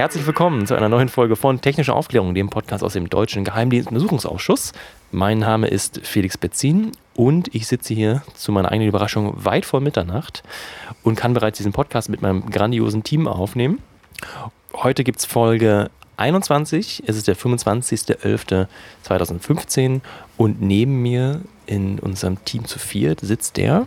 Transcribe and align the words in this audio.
Herzlich 0.00 0.24
willkommen 0.26 0.66
zu 0.66 0.74
einer 0.74 0.88
neuen 0.88 1.10
Folge 1.10 1.36
von 1.36 1.60
Technische 1.60 1.92
Aufklärung, 1.92 2.34
dem 2.34 2.48
Podcast 2.48 2.82
aus 2.82 2.94
dem 2.94 3.10
Deutschen 3.10 3.44
Geheimdienstuntersuchungsausschuss. 3.44 4.72
Mein 5.12 5.40
Name 5.40 5.66
ist 5.66 6.00
Felix 6.04 6.38
Betzin 6.38 6.92
und 7.14 7.54
ich 7.54 7.66
sitze 7.66 7.92
hier 7.92 8.22
zu 8.32 8.50
meiner 8.50 8.72
eigenen 8.72 8.88
Überraschung 8.88 9.34
weit 9.44 9.66
vor 9.66 9.82
Mitternacht 9.82 10.42
und 11.02 11.16
kann 11.16 11.34
bereits 11.34 11.58
diesen 11.58 11.74
Podcast 11.74 12.08
mit 12.08 12.22
meinem 12.22 12.48
grandiosen 12.48 13.02
Team 13.02 13.28
aufnehmen. 13.28 13.80
Heute 14.72 15.04
gibt 15.04 15.18
es 15.18 15.26
Folge 15.26 15.90
21, 16.16 17.02
es 17.06 17.18
ist 17.18 17.28
der 17.28 17.36
25.11.2015 17.36 20.00
und 20.38 20.62
neben 20.62 21.02
mir 21.02 21.42
in 21.66 21.98
unserem 21.98 22.42
Team 22.46 22.64
zu 22.64 22.78
viert 22.78 23.20
sitzt 23.20 23.58
der 23.58 23.84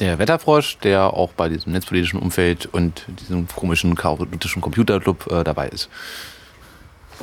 der 0.00 0.18
Wetterfrosch, 0.18 0.78
der 0.78 1.12
auch 1.14 1.32
bei 1.32 1.48
diesem 1.48 1.72
netzpolitischen 1.72 2.18
Umfeld 2.18 2.66
und 2.72 3.04
diesem 3.20 3.46
komischen 3.46 3.94
chaotischen 3.94 4.62
Computerclub 4.62 5.30
äh, 5.30 5.44
dabei 5.44 5.68
ist. 5.68 5.88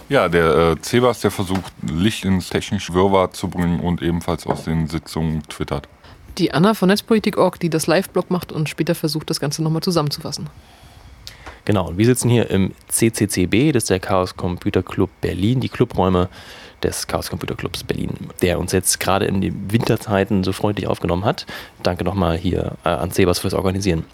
Ja, 0.10 0.30
der 0.30 0.56
äh, 0.56 0.76
Cebas, 0.82 1.22
der 1.22 1.32
versucht, 1.32 1.74
Licht 1.82 2.24
ins 2.24 2.50
technische 2.50 2.94
Wirrwarr 2.94 3.32
zu 3.32 3.50
bringen 3.50 3.80
und 3.80 4.02
ebenfalls 4.02 4.46
aus 4.46 4.64
den 4.64 4.88
Sitzungen 4.88 5.44
twittert. 5.50 5.90
Die 6.38 6.54
Anna 6.54 6.76
von 6.76 6.88
Netzpolitik.org, 6.90 7.60
die 7.60 7.70
das 7.70 7.88
Live-Blog 7.88 8.30
macht 8.30 8.52
und 8.52 8.70
später 8.70 8.94
versucht, 8.94 9.30
das 9.30 9.40
Ganze 9.40 9.64
nochmal 9.64 9.82
zusammenzufassen. 9.82 10.50
Genau, 11.66 11.88
und 11.88 11.98
wir 11.98 12.06
sitzen 12.06 12.30
hier 12.30 12.50
im 12.50 12.74
CCCB, 12.88 13.74
das 13.74 13.84
ist 13.84 13.90
der 13.90 14.00
Chaos 14.00 14.38
Computer 14.38 14.84
Club 14.84 15.10
Berlin, 15.20 15.60
die 15.60 15.68
Clubräume 15.68 16.30
des 16.84 17.08
Chaos 17.08 17.30
Computer 17.30 17.56
Clubs 17.56 17.84
Berlin, 17.84 18.12
der 18.42 18.60
uns 18.60 18.72
jetzt 18.72 19.00
gerade 19.00 19.26
in 19.26 19.42
den 19.42 19.72
Winterzeiten 19.72 20.44
so 20.44 20.54
freundlich 20.54 20.88
aufgenommen 20.88 21.26
hat. 21.26 21.46
Danke 21.84 22.04
nochmal 22.04 22.38
hier 22.38 22.74
äh, 22.84 22.90
an 22.90 23.12
Sebas 23.12 23.40
fürs 23.40 23.54
Organisieren. 23.54 24.06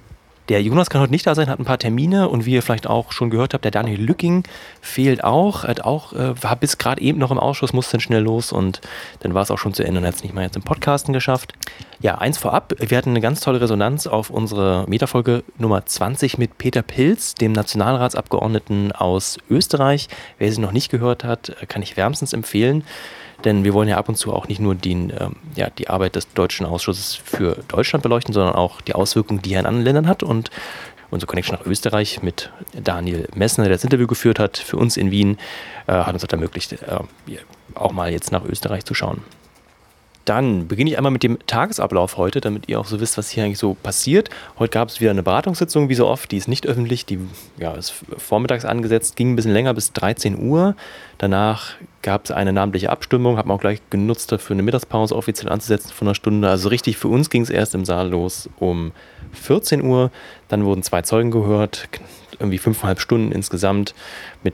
Der 0.50 0.62
Jonas 0.62 0.90
kann 0.90 1.00
heute 1.00 1.12
nicht 1.12 1.26
da 1.26 1.36
sein, 1.36 1.50
hat 1.50 1.60
ein 1.60 1.66
paar 1.66 1.78
Termine 1.78 2.28
und 2.28 2.46
wie 2.46 2.54
ihr 2.54 2.62
vielleicht 2.62 2.86
auch 2.86 3.14
schon 3.14 3.30
gehört 3.30 3.54
habt, 3.54 3.64
der 3.64 3.72
Daniel 3.72 4.02
Lücking 4.02 4.44
fehlt 4.82 5.24
auch, 5.24 5.64
hat 5.64 5.82
auch, 5.82 6.12
äh, 6.12 6.44
war 6.44 6.58
bis 6.58 6.78
gerade 6.78 7.02
eben 7.02 7.18
noch 7.18 7.32
im 7.32 7.40
Ausschuss, 7.40 7.72
musste 7.72 7.94
dann 7.94 8.02
schnell 8.02 8.22
los 8.22 8.52
und 8.52 8.82
dann 9.22 9.34
war 9.34 9.42
es 9.42 9.52
auch 9.52 9.58
schon 9.58 9.74
zu 9.74 9.84
Ende 9.84 10.02
und 10.02 10.06
hat 10.06 10.16
es 10.16 10.24
nicht 10.24 10.36
mal 10.36 10.42
jetzt 10.42 10.58
im 10.58 10.62
Podcasten 10.62 11.14
geschafft. 11.14 11.54
Ja, 12.02 12.16
eins 12.16 12.38
vorab, 12.38 12.74
wir 12.78 12.98
hatten 12.98 13.12
eine 13.12 13.22
ganz 13.22 13.40
tolle 13.40 13.62
Resonanz 13.62 14.06
auf 14.06 14.30
unsere 14.30 14.84
Metafolge 14.90 15.44
Nummer 15.58 15.86
20 15.86 16.38
mit 16.38 16.58
Peter 16.58 16.82
Pilz, 16.82 17.36
dem 17.36 17.54
Nationalratsabgeordneten 17.54 18.92
aus 18.92 19.38
Österreich. 19.50 20.10
Wer 20.40 20.52
sie 20.52 20.60
noch 20.60 20.74
nicht 20.74 20.92
gehört 20.92 21.24
hat, 21.24 21.56
kann 21.70 21.82
ich 21.82 21.96
wärmstens 21.96 22.34
empfehlen. 22.34 22.84
Denn 23.46 23.64
wir 23.64 23.74
wollen 23.74 23.90
ja 23.90 23.98
ab 23.98 24.10
und 24.10 24.16
zu 24.16 24.34
auch 24.34 24.48
nicht 24.48 24.60
nur 24.60 24.76
die, 24.76 24.92
ähm, 24.92 25.36
ja, 25.56 25.70
die 25.70 25.90
Arbeit 25.90 26.16
des 26.16 26.32
Deutschen 26.34 26.66
Ausschusses 26.66 27.16
für 27.16 27.58
Deutschland 27.68 28.04
beleuchten, 28.04 28.34
sondern 28.34 28.56
auch 28.56 28.82
die 28.82 28.96
Auswirkungen, 28.96 29.42
die 29.42 29.54
er 29.54 29.60
in 29.60 29.66
anderen 29.66 29.86
Ländern 29.86 30.08
hat. 30.08 30.24
Und 30.24 30.50
unsere 31.12 31.28
Connection 31.30 31.58
nach 31.58 31.66
Österreich 31.66 32.24
mit 32.24 32.52
Daniel 32.74 33.28
Messner, 33.36 33.66
der 33.66 33.74
das 33.74 33.84
Interview 33.84 34.08
geführt 34.08 34.40
hat, 34.40 34.58
für 34.58 34.78
uns 34.78 34.98
in 34.98 35.12
Wien, 35.12 35.38
äh, 35.88 35.94
hat 35.94 36.14
uns 36.14 36.22
das 36.22 36.32
ermöglicht, 36.32 36.74
äh, 36.74 37.00
auch 37.76 37.92
mal 37.92 38.12
jetzt 38.12 38.32
nach 38.32 38.46
Österreich 38.46 38.86
zu 38.86 38.94
schauen. 38.94 39.22
Dann 40.26 40.68
beginne 40.68 40.90
ich 40.90 40.98
einmal 40.98 41.12
mit 41.12 41.24
dem 41.24 41.38
Tagesablauf 41.48 42.16
heute, 42.18 42.40
damit 42.40 42.70
ihr 42.70 42.80
auch 42.80 42.86
so 42.86 43.02
wisst, 43.02 43.18
was 43.18 43.30
hier 43.30 43.44
eigentlich 43.44 43.60
so 43.60 43.74
passiert. 43.74 44.30
Heute 44.58 44.72
gab 44.72 44.88
es 44.88 45.02
wieder 45.02 45.12
eine 45.12 45.24
Beratungssitzung, 45.24 45.90
wie 45.90 45.96
so 45.96 46.08
oft. 46.08 46.32
Die 46.32 46.38
ist 46.38 46.48
nicht 46.48 46.66
öffentlich, 46.66 47.06
die 47.06 47.20
ja, 47.58 47.74
ist 47.74 47.94
vormittags 48.18 48.64
angesetzt, 48.64 49.18
ging 49.18 49.34
ein 49.34 49.36
bisschen 49.36 49.52
länger 49.52 49.74
bis 49.74 49.92
13 49.92 50.40
Uhr. 50.40 50.76
Danach 51.18 51.74
gab 52.02 52.26
es 52.26 52.32
eine 52.32 52.54
namentliche 52.54 52.90
Abstimmung, 52.90 53.38
haben 53.38 53.50
wir 53.50 53.54
auch 53.54 53.60
gleich 53.62 53.82
genutzt, 53.90 54.32
dafür 54.32 54.56
eine 54.56 54.64
Mittagspause 54.64 55.16
offiziell 55.16 55.52
anzusetzen 55.52 55.92
von 55.92 56.08
einer 56.08 56.16
Stunde. 56.16 56.50
Also 56.50 56.70
richtig 56.70 56.98
für 56.98 57.10
uns 57.10 57.30
ging 57.30 57.42
es 57.42 57.50
erst 57.50 57.76
im 57.76 57.84
Saal 57.84 58.10
los 58.10 58.50
um 58.60 58.94
14 59.34 59.84
Uhr. 59.84 60.10
Dann 60.48 60.64
wurden 60.64 60.84
zwei 60.84 61.02
Zeugen 61.02 61.32
gehört, 61.32 61.90
irgendwie 62.40 62.58
fünfeinhalb 62.58 63.00
Stunden 63.00 63.32
insgesamt 63.32 63.94
mit 64.44 64.54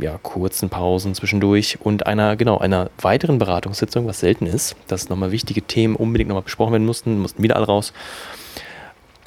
ja, 0.00 0.18
kurzen 0.22 0.68
Pausen 0.68 1.14
zwischendurch 1.14 1.78
und 1.80 2.06
einer, 2.06 2.36
genau, 2.36 2.58
einer 2.58 2.90
weiteren 3.00 3.38
Beratungssitzung, 3.38 4.06
was 4.06 4.20
selten 4.20 4.46
ist, 4.46 4.76
dass 4.88 5.08
nochmal 5.08 5.32
wichtige 5.32 5.62
Themen 5.62 5.96
unbedingt 5.96 6.28
nochmal 6.28 6.42
besprochen 6.42 6.72
werden 6.72 6.86
mussten, 6.86 7.18
mussten 7.18 7.42
wieder 7.42 7.56
alle 7.56 7.66
raus. 7.66 7.92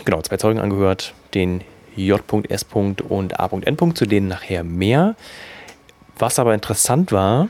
Genau, 0.06 0.22
zwei 0.22 0.38
Zeugen 0.38 0.59
angehört, 0.59 1.13
den 1.34 1.62
J.S. 1.96 2.66
und 2.74 3.40
A.N. 3.40 3.96
zu 3.96 4.06
denen 4.06 4.28
nachher 4.28 4.63
mehr. 4.63 5.16
Was 6.18 6.40
aber 6.40 6.53
interessant 6.53 7.12
war, 7.12 7.50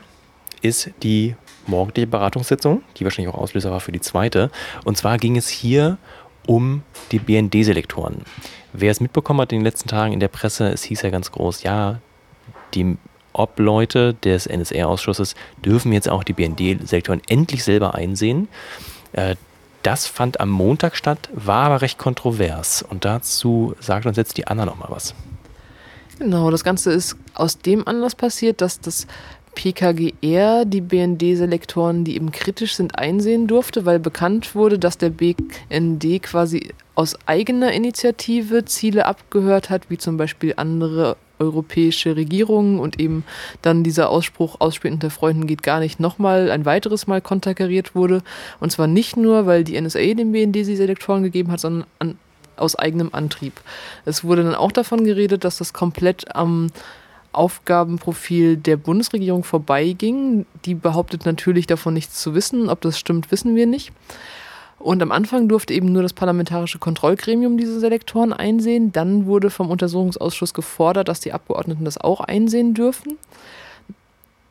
ist 0.62 0.90
die 1.02 1.34
morgendliche 1.66 2.06
Beratungssitzung, 2.06 2.82
die 2.96 3.04
wahrscheinlich 3.04 3.32
auch 3.34 3.38
Auslöser 3.38 3.70
war 3.70 3.80
für 3.80 3.92
die 3.92 4.00
zweite. 4.00 4.50
Und 4.84 4.96
zwar 4.96 5.18
ging 5.18 5.36
es 5.36 5.48
hier 5.48 5.98
um 6.46 6.82
die 7.10 7.18
BND-Selektoren. 7.18 8.22
Wer 8.76 8.90
es 8.90 9.00
mitbekommen 9.00 9.40
hat 9.40 9.52
in 9.52 9.60
den 9.60 9.64
letzten 9.64 9.88
Tagen 9.88 10.12
in 10.12 10.18
der 10.18 10.28
Presse, 10.28 10.68
es 10.68 10.82
hieß 10.82 11.02
ja 11.02 11.10
ganz 11.10 11.30
groß, 11.30 11.62
ja, 11.62 12.00
die 12.74 12.96
Obleute 13.32 14.14
des 14.14 14.46
NSR-Ausschusses 14.46 15.36
dürfen 15.64 15.92
jetzt 15.92 16.08
auch 16.08 16.24
die 16.24 16.32
BND-Selektoren 16.32 17.22
endlich 17.28 17.62
selber 17.62 17.94
einsehen. 17.94 18.48
Äh, 19.12 19.36
das 19.84 20.08
fand 20.08 20.40
am 20.40 20.50
Montag 20.50 20.96
statt, 20.96 21.28
war 21.32 21.66
aber 21.66 21.82
recht 21.82 21.98
kontrovers. 21.98 22.82
Und 22.82 23.04
dazu 23.04 23.76
sagt 23.78 24.06
uns 24.06 24.16
jetzt 24.16 24.38
die 24.38 24.48
Anna 24.48 24.64
nochmal 24.64 24.88
was. 24.90 25.14
Genau, 26.18 26.50
das 26.50 26.64
Ganze 26.64 26.92
ist 26.92 27.16
aus 27.34 27.58
dem 27.58 27.86
Anlass 27.86 28.16
passiert, 28.16 28.60
dass 28.60 28.80
das 28.80 29.06
PKGR 29.54 30.64
die 30.64 30.80
BND-Selektoren, 30.80 32.04
die 32.04 32.16
eben 32.16 32.32
kritisch 32.32 32.74
sind, 32.74 32.98
einsehen 32.98 33.46
durfte, 33.46 33.84
weil 33.84 34.00
bekannt 34.00 34.56
wurde, 34.56 34.80
dass 34.80 34.98
der 34.98 35.10
BND 35.10 36.22
quasi 36.22 36.72
aus 36.94 37.16
eigener 37.26 37.72
Initiative 37.72 38.64
Ziele 38.64 39.06
abgehört 39.06 39.70
hat, 39.70 39.90
wie 39.90 39.98
zum 39.98 40.16
Beispiel 40.16 40.54
andere 40.56 41.16
europäische 41.38 42.16
Regierungen 42.16 42.78
und 42.78 43.00
eben 43.00 43.24
dann 43.62 43.82
dieser 43.82 44.10
Ausspruch 44.10 44.60
Ausspielen 44.60 44.94
unter 44.94 45.10
Freunden 45.10 45.46
geht 45.46 45.62
gar 45.62 45.80
nicht 45.80 45.98
nochmal 45.98 46.50
ein 46.50 46.64
weiteres 46.64 47.06
Mal 47.06 47.20
konterkariert 47.20 47.94
wurde. 47.94 48.22
Und 48.60 48.70
zwar 48.70 48.86
nicht 48.86 49.16
nur, 49.16 49.46
weil 49.46 49.64
die 49.64 49.80
NSA 49.80 50.14
dem 50.14 50.32
BND 50.32 50.54
die 50.54 50.76
Selektoren 50.76 51.22
gegeben 51.22 51.50
hat, 51.50 51.60
sondern 51.60 51.86
an, 51.98 52.18
aus 52.56 52.76
eigenem 52.76 53.10
Antrieb. 53.12 53.60
Es 54.04 54.22
wurde 54.22 54.44
dann 54.44 54.54
auch 54.54 54.72
davon 54.72 55.04
geredet, 55.04 55.44
dass 55.44 55.58
das 55.58 55.72
komplett 55.72 56.34
am 56.36 56.70
Aufgabenprofil 57.32 58.56
der 58.56 58.76
Bundesregierung 58.76 59.42
vorbeiging. 59.42 60.46
Die 60.64 60.74
behauptet 60.74 61.26
natürlich 61.26 61.66
davon 61.66 61.94
nichts 61.94 62.20
zu 62.20 62.34
wissen. 62.34 62.68
Ob 62.68 62.80
das 62.80 62.96
stimmt, 62.96 63.32
wissen 63.32 63.56
wir 63.56 63.66
nicht. 63.66 63.92
Und 64.84 65.02
am 65.02 65.12
Anfang 65.12 65.48
durfte 65.48 65.72
eben 65.72 65.92
nur 65.92 66.02
das 66.02 66.12
parlamentarische 66.12 66.78
Kontrollgremium 66.78 67.56
diese 67.56 67.80
Selektoren 67.80 68.34
einsehen. 68.34 68.92
Dann 68.92 69.24
wurde 69.24 69.48
vom 69.48 69.70
Untersuchungsausschuss 69.70 70.52
gefordert, 70.52 71.08
dass 71.08 71.20
die 71.20 71.32
Abgeordneten 71.32 71.86
das 71.86 71.96
auch 71.96 72.20
einsehen 72.20 72.74
dürfen 72.74 73.16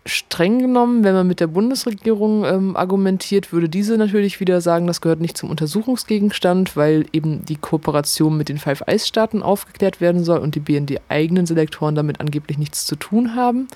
streng 0.05 0.59
genommen, 0.59 1.03
wenn 1.03 1.13
man 1.13 1.27
mit 1.27 1.39
der 1.39 1.47
Bundesregierung 1.47 2.43
ähm, 2.43 2.75
argumentiert, 2.75 3.53
würde 3.53 3.69
diese 3.69 3.97
natürlich 3.97 4.39
wieder 4.41 4.59
sagen, 4.59 4.85
das 4.85 4.99
gehört 4.99 5.21
nicht 5.21 5.37
zum 5.37 5.49
Untersuchungsgegenstand, 5.49 6.75
weil 6.75 7.05
eben 7.13 7.45
die 7.45 7.55
Kooperation 7.55 8.35
mit 8.35 8.49
den 8.49 8.57
Five 8.57 8.83
Eyes 8.85 9.07
Staaten 9.07 9.41
aufgeklärt 9.41 10.01
werden 10.01 10.25
soll 10.25 10.39
und 10.39 10.55
die 10.55 10.59
BND 10.59 10.99
eigenen 11.07 11.45
Selektoren 11.45 11.95
damit 11.95 12.19
angeblich 12.19 12.57
nichts 12.57 12.85
zu 12.85 12.97
tun 12.97 13.35
haben. 13.35 13.69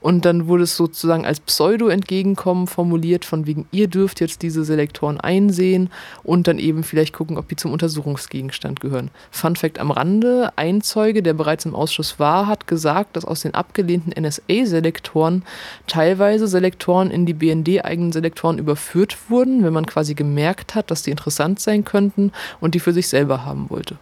Und 0.00 0.24
dann 0.24 0.46
wurde 0.46 0.62
es 0.62 0.76
sozusagen 0.76 1.26
als 1.26 1.40
Pseudo-Entgegenkommen 1.40 2.66
formuliert, 2.66 3.24
von 3.24 3.46
wegen, 3.46 3.66
ihr 3.70 3.86
dürft 3.86 4.20
jetzt 4.20 4.42
diese 4.42 4.64
Selektoren 4.64 5.20
einsehen 5.20 5.90
und 6.22 6.48
dann 6.48 6.58
eben 6.58 6.84
vielleicht 6.84 7.12
gucken, 7.12 7.36
ob 7.36 7.48
die 7.48 7.56
zum 7.56 7.72
Untersuchungsgegenstand 7.72 8.80
gehören. 8.80 9.10
Fun 9.30 9.56
Fact 9.56 9.78
am 9.78 9.90
Rande, 9.90 10.52
ein 10.56 10.80
Zeuge, 10.80 11.22
der 11.22 11.34
bereits 11.34 11.66
im 11.66 11.74
Ausschuss 11.74 12.18
war, 12.18 12.46
hat 12.46 12.66
gesagt, 12.66 13.16
dass 13.16 13.24
aus 13.26 13.42
den 13.42 13.54
abgelehnten 13.54 14.12
NSA-Selektoren 14.18 15.42
teilweise 15.86 16.48
Selektoren 16.48 17.10
in 17.10 17.26
die 17.26 17.34
BND-eigenen 17.34 18.12
Selektoren 18.12 18.58
überführt 18.58 19.18
wurden, 19.28 19.64
wenn 19.64 19.72
man 19.72 19.86
quasi 19.86 20.14
gemerkt 20.14 20.74
hat, 20.74 20.90
dass 20.90 21.02
die 21.02 21.10
interessant 21.10 21.60
sein 21.60 21.84
könnten 21.84 22.32
und 22.60 22.74
die 22.74 22.80
für 22.80 22.92
sich 22.92 23.08
selber 23.08 23.44
haben 23.44 23.68
wollte. 23.68 23.96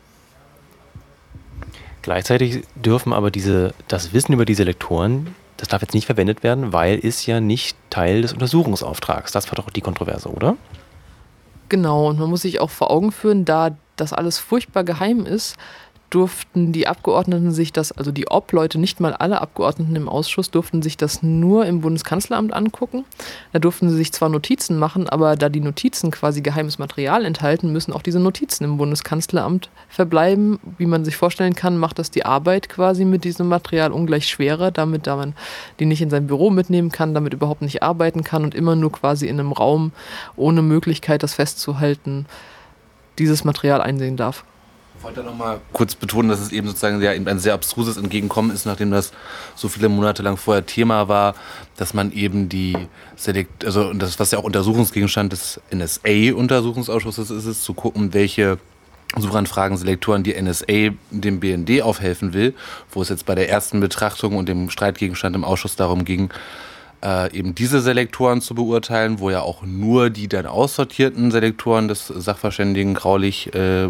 Gleichzeitig 2.02 2.62
dürfen 2.76 3.12
aber 3.12 3.30
diese, 3.30 3.74
das 3.88 4.12
Wissen 4.12 4.32
über 4.32 4.44
diese 4.44 4.62
Lektoren 4.62 5.34
das 5.58 5.68
darf 5.68 5.82
jetzt 5.82 5.92
nicht 5.92 6.06
verwendet 6.06 6.42
werden, 6.42 6.72
weil 6.72 6.98
ist 6.98 7.26
ja 7.26 7.40
nicht 7.40 7.76
Teil 7.90 8.22
des 8.22 8.32
Untersuchungsauftrags. 8.32 9.32
Das 9.32 9.48
war 9.48 9.56
doch 9.56 9.68
die 9.70 9.80
Kontroverse, 9.80 10.30
oder? 10.30 10.56
Genau, 11.68 12.08
und 12.08 12.18
man 12.18 12.30
muss 12.30 12.42
sich 12.42 12.60
auch 12.60 12.70
vor 12.70 12.90
Augen 12.90 13.12
führen, 13.12 13.44
da 13.44 13.76
das 13.96 14.12
alles 14.12 14.38
furchtbar 14.38 14.84
geheim 14.84 15.26
ist, 15.26 15.56
durften 16.10 16.72
die 16.72 16.86
Abgeordneten 16.86 17.52
sich 17.52 17.72
das, 17.72 17.92
also 17.92 18.12
die 18.12 18.28
Obleute, 18.28 18.78
nicht 18.78 18.98
mal 18.98 19.12
alle 19.12 19.42
Abgeordneten 19.42 19.94
im 19.94 20.08
Ausschuss, 20.08 20.50
durften 20.50 20.80
sich 20.80 20.96
das 20.96 21.22
nur 21.22 21.66
im 21.66 21.82
Bundeskanzleramt 21.82 22.52
angucken. 22.52 23.04
Da 23.52 23.58
durften 23.58 23.90
sie 23.90 23.96
sich 23.96 24.12
zwar 24.12 24.30
Notizen 24.30 24.78
machen, 24.78 25.08
aber 25.08 25.36
da 25.36 25.50
die 25.50 25.60
Notizen 25.60 26.10
quasi 26.10 26.40
geheimes 26.40 26.78
Material 26.78 27.24
enthalten, 27.24 27.72
müssen 27.72 27.92
auch 27.92 28.02
diese 28.02 28.20
Notizen 28.20 28.64
im 28.64 28.78
Bundeskanzleramt 28.78 29.68
verbleiben. 29.88 30.58
Wie 30.78 30.86
man 30.86 31.04
sich 31.04 31.16
vorstellen 31.16 31.54
kann, 31.54 31.76
macht 31.76 31.98
das 31.98 32.10
die 32.10 32.24
Arbeit 32.24 32.70
quasi 32.70 33.04
mit 33.04 33.24
diesem 33.24 33.48
Material 33.48 33.92
ungleich 33.92 34.28
schwerer, 34.28 34.70
damit 34.70 35.06
da 35.06 35.16
man 35.16 35.34
die 35.78 35.86
nicht 35.86 36.00
in 36.00 36.10
sein 36.10 36.26
Büro 36.26 36.48
mitnehmen 36.48 36.90
kann, 36.90 37.12
damit 37.12 37.34
überhaupt 37.34 37.62
nicht 37.62 37.82
arbeiten 37.82 38.24
kann 38.24 38.44
und 38.44 38.54
immer 38.54 38.76
nur 38.76 38.92
quasi 38.92 39.26
in 39.26 39.38
einem 39.38 39.52
Raum 39.52 39.92
ohne 40.36 40.62
Möglichkeit, 40.62 41.22
das 41.22 41.34
festzuhalten, 41.34 42.24
dieses 43.18 43.44
Material 43.44 43.82
einsehen 43.82 44.16
darf. 44.16 44.44
Ich 44.98 45.04
wollte 45.04 45.22
noch 45.22 45.36
mal 45.36 45.60
kurz 45.72 45.94
betonen, 45.94 46.28
dass 46.28 46.40
es 46.40 46.50
eben 46.50 46.66
sozusagen 46.66 47.00
ja 47.00 47.12
ein 47.12 47.38
sehr 47.38 47.54
abstruses 47.54 47.96
Entgegenkommen 47.96 48.50
ist, 48.50 48.66
nachdem 48.66 48.90
das 48.90 49.12
so 49.54 49.68
viele 49.68 49.88
Monate 49.88 50.24
lang 50.24 50.36
vorher 50.36 50.66
Thema 50.66 51.06
war, 51.06 51.36
dass 51.76 51.94
man 51.94 52.10
eben 52.10 52.48
die 52.48 52.76
Selekt, 53.14 53.64
also 53.64 53.92
das, 53.92 54.18
was 54.18 54.32
ja 54.32 54.40
auch 54.40 54.44
Untersuchungsgegenstand 54.44 55.32
des 55.32 55.60
NSA-Untersuchungsausschusses 55.72 57.30
ist, 57.30 57.46
ist 57.46 57.62
zu 57.62 57.74
gucken, 57.74 58.12
welche 58.12 58.58
Suchanfragen, 59.16 59.76
Selektoren 59.76 60.24
die 60.24 60.34
NSA 60.34 60.90
dem 61.12 61.38
BND 61.38 61.80
aufhelfen 61.82 62.34
will, 62.34 62.54
wo 62.90 63.00
es 63.00 63.08
jetzt 63.08 63.24
bei 63.24 63.36
der 63.36 63.48
ersten 63.48 63.78
Betrachtung 63.78 64.36
und 64.36 64.48
dem 64.48 64.68
Streitgegenstand 64.68 65.36
im 65.36 65.44
Ausschuss 65.44 65.76
darum 65.76 66.04
ging, 66.04 66.30
äh, 67.02 67.36
eben 67.36 67.54
diese 67.54 67.80
Selektoren 67.80 68.40
zu 68.40 68.54
beurteilen, 68.54 69.20
wo 69.20 69.30
ja 69.30 69.40
auch 69.40 69.62
nur 69.62 70.10
die 70.10 70.28
dann 70.28 70.46
aussortierten 70.46 71.30
Selektoren 71.30 71.88
des 71.88 72.06
Sachverständigen 72.06 72.94
graulich 72.94 73.54
äh, 73.54 73.88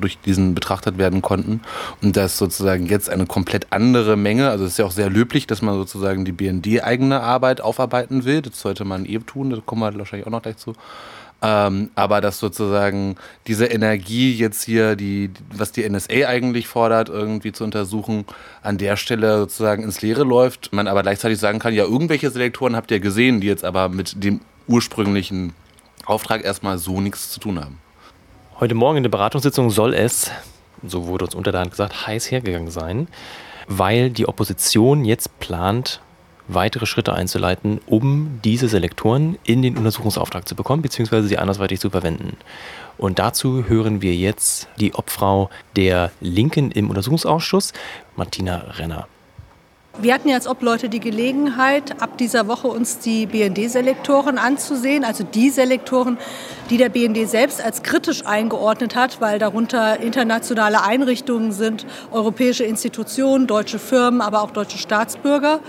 durch 0.00 0.18
diesen 0.18 0.54
betrachtet 0.54 0.98
werden 0.98 1.22
konnten. 1.22 1.60
Und 2.02 2.16
dass 2.16 2.38
sozusagen 2.38 2.86
jetzt 2.86 3.10
eine 3.10 3.26
komplett 3.26 3.68
andere 3.70 4.16
Menge, 4.16 4.50
also 4.50 4.64
es 4.64 4.72
ist 4.72 4.78
ja 4.78 4.84
auch 4.84 4.90
sehr 4.90 5.10
löblich, 5.10 5.46
dass 5.46 5.62
man 5.62 5.74
sozusagen 5.74 6.24
die 6.24 6.32
BND-eigene 6.32 7.20
Arbeit 7.20 7.60
aufarbeiten 7.60 8.24
will. 8.24 8.42
Das 8.42 8.60
sollte 8.60 8.84
man 8.84 9.04
eben 9.04 9.26
tun, 9.26 9.50
da 9.50 9.58
kommen 9.64 9.82
wir 9.82 9.98
wahrscheinlich 9.98 10.26
auch 10.26 10.32
noch 10.32 10.42
gleich 10.42 10.56
zu. 10.56 10.74
Ähm, 11.42 11.90
aber 11.94 12.20
dass 12.20 12.38
sozusagen 12.38 13.16
diese 13.46 13.66
Energie 13.66 14.34
jetzt 14.34 14.62
hier, 14.64 14.94
die, 14.94 15.30
was 15.54 15.72
die 15.72 15.88
NSA 15.88 16.26
eigentlich 16.28 16.68
fordert, 16.68 17.08
irgendwie 17.08 17.52
zu 17.52 17.64
untersuchen, 17.64 18.26
an 18.62 18.76
der 18.76 18.96
Stelle 18.96 19.38
sozusagen 19.38 19.82
ins 19.82 20.02
Leere 20.02 20.24
läuft. 20.24 20.72
Man 20.72 20.86
aber 20.86 21.02
gleichzeitig 21.02 21.38
sagen 21.38 21.58
kann, 21.58 21.72
ja, 21.72 21.84
irgendwelche 21.84 22.30
Selektoren 22.30 22.76
habt 22.76 22.90
ihr 22.90 23.00
gesehen, 23.00 23.40
die 23.40 23.46
jetzt 23.46 23.64
aber 23.64 23.88
mit 23.88 24.22
dem 24.22 24.40
ursprünglichen 24.66 25.54
Auftrag 26.04 26.44
erstmal 26.44 26.78
so 26.78 27.00
nichts 27.00 27.30
zu 27.30 27.40
tun 27.40 27.58
haben. 27.58 27.78
Heute 28.58 28.74
Morgen 28.74 28.98
in 28.98 29.02
der 29.02 29.10
Beratungssitzung 29.10 29.70
soll 29.70 29.94
es, 29.94 30.30
so 30.86 31.06
wurde 31.06 31.24
uns 31.24 31.34
unter 31.34 31.52
der 31.52 31.62
Hand 31.62 31.70
gesagt, 31.70 32.06
heiß 32.06 32.30
hergegangen 32.30 32.70
sein, 32.70 33.08
weil 33.66 34.10
die 34.10 34.28
Opposition 34.28 35.04
jetzt 35.06 35.38
plant, 35.40 36.00
weitere 36.54 36.86
Schritte 36.86 37.14
einzuleiten, 37.14 37.80
um 37.86 38.40
diese 38.44 38.68
Selektoren 38.68 39.38
in 39.44 39.62
den 39.62 39.76
Untersuchungsauftrag 39.76 40.48
zu 40.48 40.54
bekommen, 40.54 40.82
beziehungsweise 40.82 41.28
sie 41.28 41.38
andersweitig 41.38 41.80
zu 41.80 41.90
verwenden. 41.90 42.36
Und 42.98 43.18
dazu 43.18 43.64
hören 43.68 44.02
wir 44.02 44.14
jetzt 44.14 44.68
die 44.78 44.94
Obfrau 44.94 45.50
der 45.76 46.12
Linken 46.20 46.70
im 46.70 46.90
Untersuchungsausschuss, 46.90 47.72
Martina 48.16 48.58
Renner. 48.76 49.08
Wir 50.02 50.14
hatten 50.14 50.30
ja 50.30 50.36
als 50.36 50.46
Obleute 50.46 50.88
die 50.88 50.98
Gelegenheit, 50.98 52.00
ab 52.00 52.16
dieser 52.16 52.48
Woche 52.48 52.68
uns 52.68 53.00
die 53.00 53.26
BND-Selektoren 53.26 54.38
anzusehen, 54.38 55.04
also 55.04 55.24
die 55.24 55.50
Selektoren, 55.50 56.16
die 56.70 56.78
der 56.78 56.88
BND 56.88 57.28
selbst 57.28 57.62
als 57.62 57.82
kritisch 57.82 58.24
eingeordnet 58.24 58.96
hat, 58.96 59.20
weil 59.20 59.38
darunter 59.38 60.00
internationale 60.00 60.82
Einrichtungen 60.82 61.52
sind, 61.52 61.84
europäische 62.12 62.64
Institutionen, 62.64 63.46
deutsche 63.46 63.78
Firmen, 63.78 64.22
aber 64.22 64.40
auch 64.40 64.52
deutsche 64.52 64.78
Staatsbürger. 64.78 65.60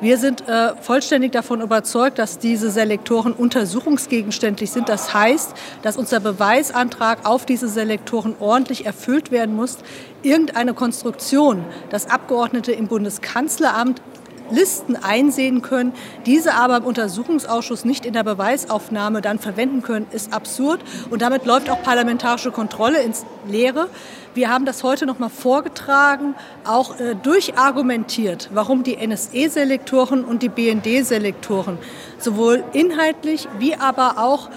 Wir 0.00 0.18
sind 0.18 0.46
äh, 0.48 0.76
vollständig 0.80 1.32
davon 1.32 1.60
überzeugt, 1.60 2.20
dass 2.20 2.38
diese 2.38 2.70
Selektoren 2.70 3.32
untersuchungsgegenständlich 3.32 4.70
sind. 4.70 4.88
Das 4.88 5.12
heißt, 5.12 5.52
dass 5.82 5.96
unser 5.96 6.20
Beweisantrag 6.20 7.26
auf 7.26 7.44
diese 7.44 7.66
Selektoren 7.66 8.36
ordentlich 8.38 8.86
erfüllt 8.86 9.32
werden 9.32 9.56
muss. 9.56 9.78
Irgendeine 10.22 10.74
Konstruktion, 10.74 11.64
dass 11.90 12.10
Abgeordnete 12.10 12.72
im 12.72 12.88
Bundeskanzleramt 12.88 14.02
Listen 14.50 14.96
einsehen 14.96 15.62
können, 15.62 15.92
diese 16.26 16.54
aber 16.54 16.78
im 16.78 16.84
Untersuchungsausschuss 16.84 17.84
nicht 17.84 18.04
in 18.04 18.12
der 18.12 18.24
Beweisaufnahme 18.24 19.20
dann 19.20 19.38
verwenden 19.38 19.82
können, 19.82 20.06
ist 20.10 20.32
absurd. 20.32 20.80
Und 21.10 21.22
damit 21.22 21.46
läuft 21.46 21.70
auch 21.70 21.82
parlamentarische 21.82 22.50
Kontrolle 22.50 23.00
ins 23.02 23.24
Leere. 23.48 23.88
Wir 24.34 24.50
haben 24.50 24.64
das 24.64 24.82
heute 24.82 25.06
noch 25.06 25.18
mal 25.18 25.28
vorgetragen, 25.28 26.34
auch 26.64 26.98
äh, 27.00 27.14
durchargumentiert, 27.14 28.50
warum 28.52 28.82
die 28.82 28.96
NSE-Selektoren 28.96 30.24
und 30.24 30.42
die 30.42 30.48
BND-Selektoren 30.48 31.78
sowohl 32.18 32.62
inhaltlich 32.72 33.48
wie 33.58 33.74
aber 33.74 34.18
auch 34.18 34.50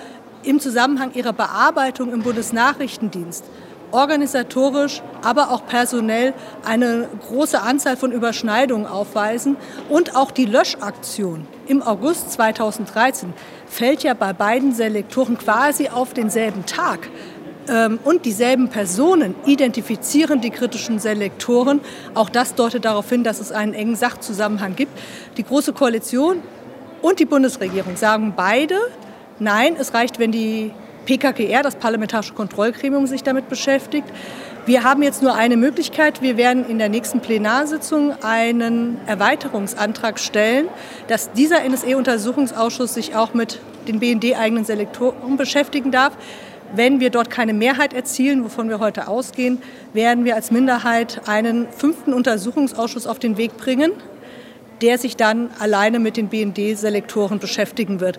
im 0.44 0.60
Zusammenhang 0.60 1.14
ihrer 1.14 1.34
Bearbeitung 1.34 2.12
im 2.12 2.22
Bundesnachrichtendienst 2.22 3.46
organisatorisch, 3.94 5.02
aber 5.22 5.52
auch 5.52 5.66
personell 5.66 6.34
eine 6.66 7.08
große 7.28 7.62
Anzahl 7.62 7.96
von 7.96 8.12
Überschneidungen 8.12 8.88
aufweisen. 8.88 9.56
Und 9.88 10.16
auch 10.16 10.32
die 10.32 10.46
Löschaktion 10.46 11.48
im 11.68 11.82
August 11.82 12.32
2013 12.34 13.34
fällt 13.68 14.04
ja 14.04 14.14
bei 14.14 14.34
beiden 14.34 14.74
Selektoren 14.74 15.38
quasi 15.38 15.90
auf 15.90 16.14
denselben 16.14 16.66
Tag. 16.66 17.10
Ähm, 17.70 18.00
und 18.04 18.26
dieselben 18.26 18.70
Personen 18.70 19.36
identifizieren 19.46 20.42
die 20.42 20.50
kritischen 20.50 21.00
Selektoren. 21.00 21.80
Auch 22.14 22.30
das 22.30 22.56
deutet 22.56 22.86
darauf 22.86 23.10
hin, 23.10 23.24
dass 23.24 23.40
es 23.40 23.52
einen 23.52 23.74
engen 23.74 23.96
Sachzusammenhang 23.96 24.76
gibt. 24.76 24.92
Die 25.38 25.44
Große 25.44 25.72
Koalition 25.72 26.42
und 27.02 27.20
die 27.20 27.26
Bundesregierung 27.26 27.96
sagen 27.96 28.34
beide, 28.36 28.78
nein, 29.40 29.76
es 29.80 29.94
reicht, 29.94 30.20
wenn 30.20 30.32
die 30.32 30.72
PKGR, 31.06 31.64
das 31.64 31.76
Parlamentarische 31.76 32.34
Kontrollgremium, 32.34 33.08
sich 33.08 33.24
damit 33.24 33.50
beschäftigt. 33.50 34.08
Wir 34.66 34.84
haben 34.84 35.04
jetzt 35.04 35.22
nur 35.22 35.36
eine 35.36 35.58
Möglichkeit. 35.58 36.22
Wir 36.22 36.38
werden 36.38 36.66
in 36.70 36.80
der 36.80 36.88
nächsten 36.88 37.20
Plenarsitzung 37.20 38.14
einen 38.24 38.98
Erweiterungsantrag 39.08 40.20
stellen, 40.20 40.68
dass 41.08 41.34
dieser 41.34 41.68
NSE-Untersuchungsausschuss 41.68 42.94
sich 42.94 43.16
auch 43.16 43.34
mit 43.34 43.60
den 43.88 44.00
BND-eigenen 44.00 44.64
Selektoren 44.64 45.36
beschäftigen 45.36 45.92
darf. 45.92 46.14
Wenn 46.76 47.00
wir 47.00 47.10
dort 47.10 47.30
keine 47.30 47.54
Mehrheit 47.54 47.94
erzielen, 47.94 48.44
wovon 48.44 48.70
wir 48.70 48.80
heute 48.80 49.08
ausgehen, 49.08 49.62
werden 49.94 50.26
wir 50.26 50.36
als 50.36 50.50
Minderheit 50.50 51.22
einen 51.28 51.68
fünften 51.70 52.14
Untersuchungsausschuss 52.14 53.06
auf 53.06 53.20
den 53.20 53.38
Weg 53.38 53.58
bringen, 53.58 53.92
der 54.82 54.98
sich 54.98 55.18
dann 55.18 55.50
alleine 55.60 56.00
mit 56.00 56.18
den 56.18 56.30
BND-Selektoren 56.30 57.40
beschäftigen 57.40 58.00
wird. 58.00 58.18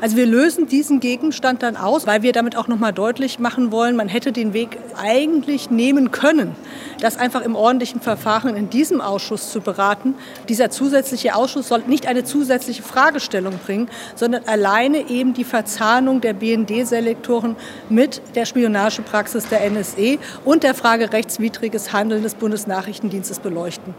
Also 0.00 0.16
wir 0.16 0.26
lösen 0.26 0.66
diesen 0.66 1.00
Gegenstand 1.00 1.62
dann 1.62 1.76
aus, 1.76 2.06
weil 2.06 2.22
wir 2.22 2.32
damit 2.32 2.56
auch 2.56 2.68
nochmal 2.68 2.92
deutlich 2.92 3.38
machen 3.38 3.72
wollen, 3.72 3.96
man 3.96 4.08
hätte 4.08 4.32
den 4.32 4.52
Weg 4.52 4.78
eigentlich 4.96 5.70
nehmen 5.70 6.10
können, 6.10 6.54
das 7.00 7.16
einfach 7.16 7.42
im 7.42 7.54
ordentlichen 7.54 8.00
Verfahren 8.00 8.56
in 8.56 8.70
diesem 8.70 9.00
Ausschuss 9.00 9.50
zu 9.50 9.60
beraten. 9.60 10.14
Dieser 10.48 10.70
zusätzliche 10.70 11.34
Ausschuss 11.34 11.68
soll 11.68 11.82
nicht 11.86 12.06
eine 12.06 12.24
zusätzliche 12.24 12.82
Fragestellung 12.82 13.58
bringen, 13.64 13.88
sondern 14.14 14.44
alleine 14.46 15.08
eben 15.08 15.34
die 15.34 15.44
Verzahnung 15.44 16.20
der 16.20 16.34
BND-Selektoren 16.34 17.56
mit 17.88 18.22
der 18.34 18.44
Spionagepraxis 18.46 19.48
der 19.48 19.68
NSE 19.70 20.18
und 20.44 20.62
der 20.62 20.74
Frage 20.74 21.12
rechtswidriges 21.12 21.92
Handeln 21.92 22.22
des 22.22 22.34
Bundesnachrichtendienstes 22.34 23.40
beleuchten. 23.40 23.94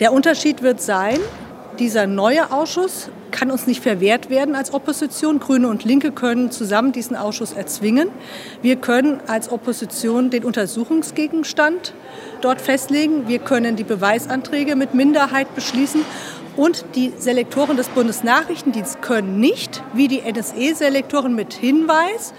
Der 0.00 0.12
Unterschied 0.12 0.62
wird 0.62 0.80
sein, 0.80 1.18
dieser 1.78 2.06
neue 2.06 2.50
Ausschuss 2.52 3.10
kann 3.30 3.50
uns 3.50 3.66
nicht 3.66 3.82
verwehrt 3.82 4.28
werden 4.28 4.54
als 4.54 4.74
Opposition. 4.74 5.38
Grüne 5.38 5.68
und 5.68 5.84
Linke 5.84 6.12
können 6.12 6.50
zusammen 6.50 6.92
diesen 6.92 7.16
Ausschuss 7.16 7.52
erzwingen. 7.52 8.08
Wir 8.62 8.76
können 8.76 9.20
als 9.26 9.50
Opposition 9.50 10.30
den 10.30 10.44
Untersuchungsgegenstand 10.44 11.94
dort 12.40 12.60
festlegen. 12.60 13.28
Wir 13.28 13.38
können 13.38 13.76
die 13.76 13.84
Beweisanträge 13.84 14.76
mit 14.76 14.94
Minderheit 14.94 15.54
beschließen. 15.54 16.04
Und 16.56 16.84
die 16.94 17.12
Selektoren 17.16 17.76
des 17.76 17.88
Bundesnachrichtendienstes 17.88 19.00
können 19.00 19.38
nicht, 19.40 19.82
wie 19.94 20.08
die 20.08 20.20
NSE-Selektoren 20.20 21.34
mit 21.34 21.54
Hinweis 21.54 22.34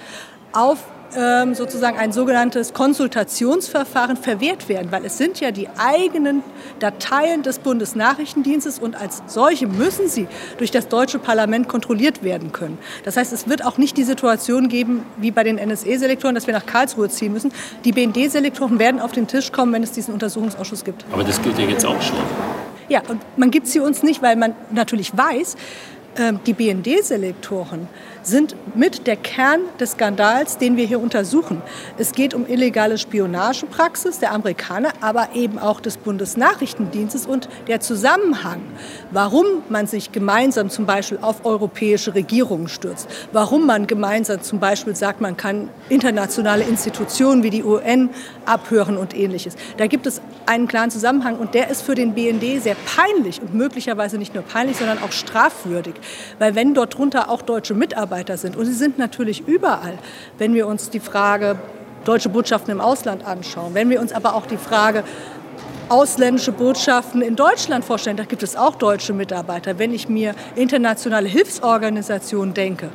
auf 0.51 0.79
ähm, 1.15 1.55
sozusagen 1.55 1.97
ein 1.97 2.11
sogenanntes 2.11 2.73
Konsultationsverfahren 2.73 4.17
verwehrt 4.17 4.69
werden, 4.69 4.91
weil 4.91 5.05
es 5.05 5.17
sind 5.17 5.39
ja 5.39 5.51
die 5.51 5.67
eigenen 5.77 6.43
Dateien 6.79 7.43
des 7.43 7.59
Bundesnachrichtendienstes 7.59 8.79
und 8.79 8.95
als 8.95 9.21
solche 9.27 9.67
müssen 9.67 10.07
sie 10.07 10.27
durch 10.57 10.71
das 10.71 10.87
deutsche 10.87 11.19
Parlament 11.19 11.67
kontrolliert 11.67 12.23
werden 12.23 12.51
können. 12.51 12.77
Das 13.03 13.17
heißt, 13.17 13.33
es 13.33 13.47
wird 13.47 13.65
auch 13.65 13.77
nicht 13.77 13.97
die 13.97 14.03
Situation 14.03 14.69
geben 14.69 15.05
wie 15.17 15.31
bei 15.31 15.43
den 15.43 15.57
NSE-Selektoren, 15.57 16.35
dass 16.35 16.47
wir 16.47 16.53
nach 16.53 16.65
Karlsruhe 16.65 17.09
ziehen 17.09 17.33
müssen. 17.33 17.51
Die 17.83 17.91
BND-Selektoren 17.91 18.79
werden 18.79 18.99
auf 18.99 19.11
den 19.11 19.27
Tisch 19.27 19.51
kommen, 19.51 19.73
wenn 19.73 19.83
es 19.83 19.91
diesen 19.91 20.13
Untersuchungsausschuss 20.13 20.83
gibt. 20.83 21.05
Aber 21.11 21.23
das 21.23 21.41
gilt 21.41 21.57
ja 21.57 21.65
jetzt 21.65 21.85
auch 21.85 22.01
schon. 22.01 22.17
Ja, 22.89 23.01
und 23.07 23.21
man 23.37 23.51
gibt 23.51 23.67
sie 23.67 23.79
uns 23.79 24.03
nicht, 24.03 24.21
weil 24.21 24.35
man 24.35 24.53
natürlich 24.71 25.15
weiß, 25.15 25.55
ähm, 26.17 26.39
die 26.45 26.53
BND-Selektoren 26.53 27.87
sind 28.23 28.55
mit 28.75 29.07
der 29.07 29.15
Kern 29.15 29.61
des 29.79 29.93
Skandals, 29.93 30.57
den 30.57 30.77
wir 30.77 30.85
hier 30.85 30.99
untersuchen. 30.99 31.61
Es 31.97 32.11
geht 32.11 32.33
um 32.33 32.47
illegale 32.47 32.97
Spionagepraxis 32.97 34.19
der 34.19 34.31
Amerikaner, 34.31 34.89
aber 35.01 35.29
eben 35.33 35.57
auch 35.59 35.81
des 35.81 35.97
Bundesnachrichtendienstes 35.97 37.25
und 37.25 37.49
der 37.67 37.79
Zusammenhang, 37.79 38.61
warum 39.11 39.45
man 39.69 39.87
sich 39.87 40.11
gemeinsam 40.11 40.69
zum 40.69 40.85
Beispiel 40.85 41.19
auf 41.21 41.45
europäische 41.45 42.13
Regierungen 42.13 42.67
stürzt, 42.67 43.09
warum 43.31 43.65
man 43.65 43.87
gemeinsam 43.87 44.41
zum 44.41 44.59
Beispiel 44.59 44.95
sagt, 44.95 45.21
man 45.21 45.37
kann 45.37 45.69
internationale 45.89 46.63
Institutionen 46.63 47.43
wie 47.43 47.49
die 47.49 47.63
UN 47.63 48.09
abhören 48.45 48.97
und 48.97 49.15
ähnliches. 49.17 49.55
Da 49.77 49.87
gibt 49.87 50.05
es 50.05 50.21
einen 50.45 50.67
klaren 50.67 50.91
Zusammenhang 50.91 51.37
und 51.37 51.53
der 51.53 51.69
ist 51.69 51.81
für 51.81 51.95
den 51.95 52.13
BND 52.13 52.61
sehr 52.61 52.75
peinlich 52.95 53.41
und 53.41 53.53
möglicherweise 53.53 54.17
nicht 54.17 54.33
nur 54.35 54.43
peinlich, 54.43 54.77
sondern 54.77 54.99
auch 54.99 55.11
strafwürdig, 55.11 55.95
weil 56.39 56.55
wenn 56.55 56.73
dort 56.73 56.97
drunter 56.97 57.29
auch 57.29 57.41
deutsche 57.41 57.73
Mitarbeiter 57.73 58.10
Mitarbeiter 58.11 58.37
sind. 58.37 58.57
Und 58.57 58.65
sie 58.65 58.73
sind 58.73 58.97
natürlich 58.97 59.47
überall. 59.47 59.97
Wenn 60.37 60.53
wir 60.53 60.67
uns 60.67 60.89
die 60.89 60.99
Frage 60.99 61.57
deutsche 62.03 62.29
Botschaften 62.29 62.71
im 62.71 62.81
Ausland 62.81 63.25
anschauen, 63.25 63.73
wenn 63.73 63.89
wir 63.89 64.01
uns 64.01 64.11
aber 64.11 64.35
auch 64.35 64.45
die 64.45 64.57
Frage 64.57 65.03
ausländische 65.87 66.51
Botschaften 66.51 67.21
in 67.21 67.35
Deutschland 67.35 67.85
vorstellen, 67.85 68.17
da 68.17 68.25
gibt 68.25 68.43
es 68.43 68.55
auch 68.55 68.75
deutsche 68.75 69.13
Mitarbeiter. 69.13 69.79
Wenn 69.79 69.93
ich 69.93 70.09
mir 70.09 70.35
internationale 70.55 71.29
Hilfsorganisationen 71.29 72.53
denke, 72.53 72.89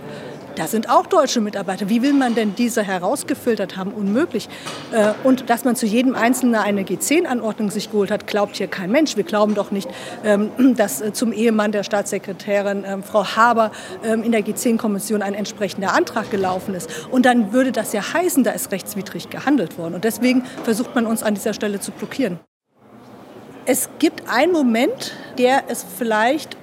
da 0.56 0.66
sind 0.66 0.88
auch 0.90 1.06
deutsche 1.06 1.40
Mitarbeiter. 1.40 1.88
Wie 1.88 2.02
will 2.02 2.12
man 2.12 2.34
denn 2.34 2.54
diese 2.54 2.82
herausgefiltert 2.82 3.76
haben? 3.76 3.92
Unmöglich. 3.92 4.48
Äh, 4.90 5.12
und 5.22 5.50
dass 5.50 5.64
man 5.64 5.76
zu 5.76 5.86
jedem 5.86 6.14
Einzelnen 6.14 6.54
eine 6.56 6.82
G10-Anordnung 6.82 7.70
sich 7.70 7.90
geholt 7.90 8.10
hat, 8.10 8.26
glaubt 8.26 8.56
hier 8.56 8.66
kein 8.66 8.90
Mensch. 8.90 9.16
Wir 9.16 9.24
glauben 9.24 9.54
doch 9.54 9.70
nicht, 9.70 9.88
ähm, 10.24 10.50
dass 10.76 11.00
äh, 11.00 11.12
zum 11.12 11.32
Ehemann 11.32 11.72
der 11.72 11.82
Staatssekretärin 11.82 12.84
ähm, 12.86 13.02
Frau 13.02 13.24
Haber 13.24 13.70
ähm, 14.02 14.22
in 14.22 14.32
der 14.32 14.44
G10-Kommission 14.44 15.22
ein 15.22 15.34
entsprechender 15.34 15.94
Antrag 15.94 16.30
gelaufen 16.30 16.74
ist. 16.74 16.90
Und 17.10 17.26
dann 17.26 17.52
würde 17.52 17.72
das 17.72 17.92
ja 17.92 18.14
heißen, 18.14 18.42
da 18.42 18.52
ist 18.52 18.72
rechtswidrig 18.72 19.30
gehandelt 19.30 19.78
worden. 19.78 19.94
Und 19.94 20.04
deswegen 20.04 20.44
versucht 20.64 20.94
man 20.94 21.06
uns 21.06 21.22
an 21.22 21.34
dieser 21.34 21.52
Stelle 21.52 21.80
zu 21.80 21.92
blockieren. 21.92 22.40
Es 23.66 23.88
gibt 23.98 24.28
einen 24.28 24.52
Moment, 24.52 25.12
der 25.38 25.64
es 25.68 25.84
vielleicht 25.98 26.56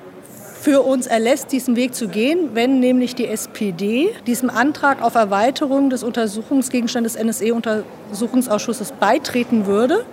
für 0.64 0.82
uns 0.82 1.08
erlässt, 1.08 1.52
diesen 1.52 1.76
Weg 1.76 1.94
zu 1.94 2.08
gehen, 2.08 2.52
wenn 2.54 2.80
nämlich 2.80 3.16
die 3.16 3.28
SPD 3.28 4.16
diesem 4.26 4.50
Antrag 4.50 5.02
auf 5.02 5.16
Erweiterung 5.16 5.90
des 5.90 6.04
Untersuchungsgegenstandes 6.04 7.14
des 7.16 7.22
NSE-Untersuchungsausschusses 7.22 8.94
beitreten 8.94 9.66
würde. 9.66 10.06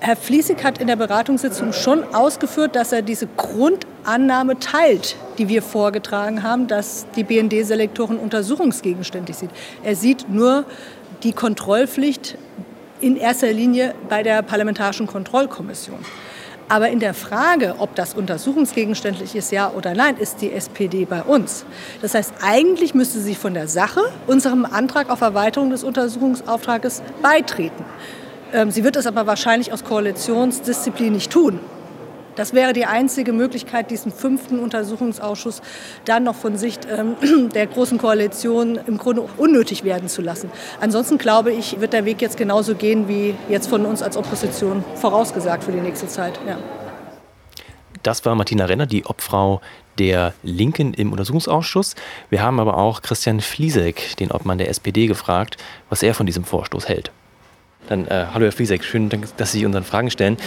Herr 0.00 0.16
Fließig 0.16 0.62
hat 0.64 0.82
in 0.82 0.86
der 0.86 0.96
Beratungssitzung 0.96 1.72
schon 1.72 2.04
ausgeführt, 2.14 2.76
dass 2.76 2.92
er 2.92 3.00
diese 3.00 3.26
Grundannahme 3.38 4.58
teilt, 4.58 5.16
die 5.38 5.48
wir 5.48 5.62
vorgetragen 5.62 6.42
haben, 6.42 6.66
dass 6.66 7.06
die 7.16 7.24
BND-Selektoren 7.24 8.18
untersuchungsgegenständig 8.18 9.34
sind. 9.34 9.50
Er 9.82 9.96
sieht 9.96 10.28
nur 10.28 10.66
die 11.22 11.32
Kontrollpflicht 11.32 12.36
in 13.00 13.16
erster 13.16 13.50
Linie 13.50 13.94
bei 14.10 14.22
der 14.22 14.42
Parlamentarischen 14.42 15.06
Kontrollkommission. 15.06 16.04
Aber 16.74 16.88
in 16.88 16.98
der 16.98 17.14
Frage, 17.14 17.76
ob 17.78 17.94
das 17.94 18.14
untersuchungsgegenständlich 18.14 19.36
ist, 19.36 19.52
ja 19.52 19.70
oder 19.70 19.94
nein, 19.94 20.16
ist 20.16 20.40
die 20.40 20.52
SPD 20.52 21.04
bei 21.04 21.22
uns. 21.22 21.64
Das 22.02 22.14
heißt, 22.14 22.34
eigentlich 22.42 22.94
müsste 22.94 23.20
sie 23.20 23.36
von 23.36 23.54
der 23.54 23.68
Sache 23.68 24.00
unserem 24.26 24.64
Antrag 24.64 25.08
auf 25.08 25.20
Erweiterung 25.20 25.70
des 25.70 25.84
Untersuchungsauftrages 25.84 27.00
beitreten. 27.22 27.84
Ähm, 28.52 28.72
sie 28.72 28.82
wird 28.82 28.96
es 28.96 29.06
aber 29.06 29.24
wahrscheinlich 29.28 29.72
aus 29.72 29.84
Koalitionsdisziplin 29.84 31.12
nicht 31.12 31.30
tun. 31.30 31.60
Das 32.36 32.52
wäre 32.52 32.72
die 32.72 32.84
einzige 32.84 33.32
Möglichkeit, 33.32 33.90
diesen 33.90 34.12
fünften 34.12 34.58
Untersuchungsausschuss 34.58 35.62
dann 36.04 36.24
noch 36.24 36.34
von 36.34 36.56
Sicht 36.56 36.86
ähm, 36.90 37.50
der 37.54 37.66
Großen 37.66 37.98
Koalition 37.98 38.78
im 38.86 38.98
Grunde 38.98 39.22
unnötig 39.36 39.84
werden 39.84 40.08
zu 40.08 40.22
lassen. 40.22 40.50
Ansonsten 40.80 41.18
glaube 41.18 41.52
ich, 41.52 41.80
wird 41.80 41.92
der 41.92 42.04
Weg 42.04 42.20
jetzt 42.20 42.36
genauso 42.36 42.74
gehen, 42.74 43.08
wie 43.08 43.34
jetzt 43.48 43.68
von 43.68 43.86
uns 43.86 44.02
als 44.02 44.16
Opposition 44.16 44.84
vorausgesagt 44.96 45.64
für 45.64 45.72
die 45.72 45.80
nächste 45.80 46.08
Zeit. 46.08 46.38
Ja. 46.46 46.58
Das 48.02 48.24
war 48.24 48.34
Martina 48.34 48.66
Renner, 48.66 48.86
die 48.86 49.06
Obfrau 49.06 49.60
der 49.98 50.34
Linken 50.42 50.92
im 50.92 51.12
Untersuchungsausschuss. 51.12 51.94
Wir 52.28 52.42
haben 52.42 52.58
aber 52.60 52.76
auch 52.76 53.00
Christian 53.00 53.40
Fliesek, 53.40 54.16
den 54.16 54.30
Obmann 54.30 54.58
der 54.58 54.68
SPD, 54.68 55.06
gefragt, 55.06 55.56
was 55.88 56.02
er 56.02 56.14
von 56.14 56.26
diesem 56.26 56.44
Vorstoß 56.44 56.88
hält. 56.88 57.12
Dann 57.88 58.06
äh, 58.06 58.26
hallo 58.32 58.46
Herr 58.46 58.52
Fliesek, 58.52 58.82
schön, 58.82 59.10
dass 59.36 59.52
Sie 59.52 59.66
unseren 59.66 59.84
Fragen 59.84 60.10
stellen. 60.10 60.38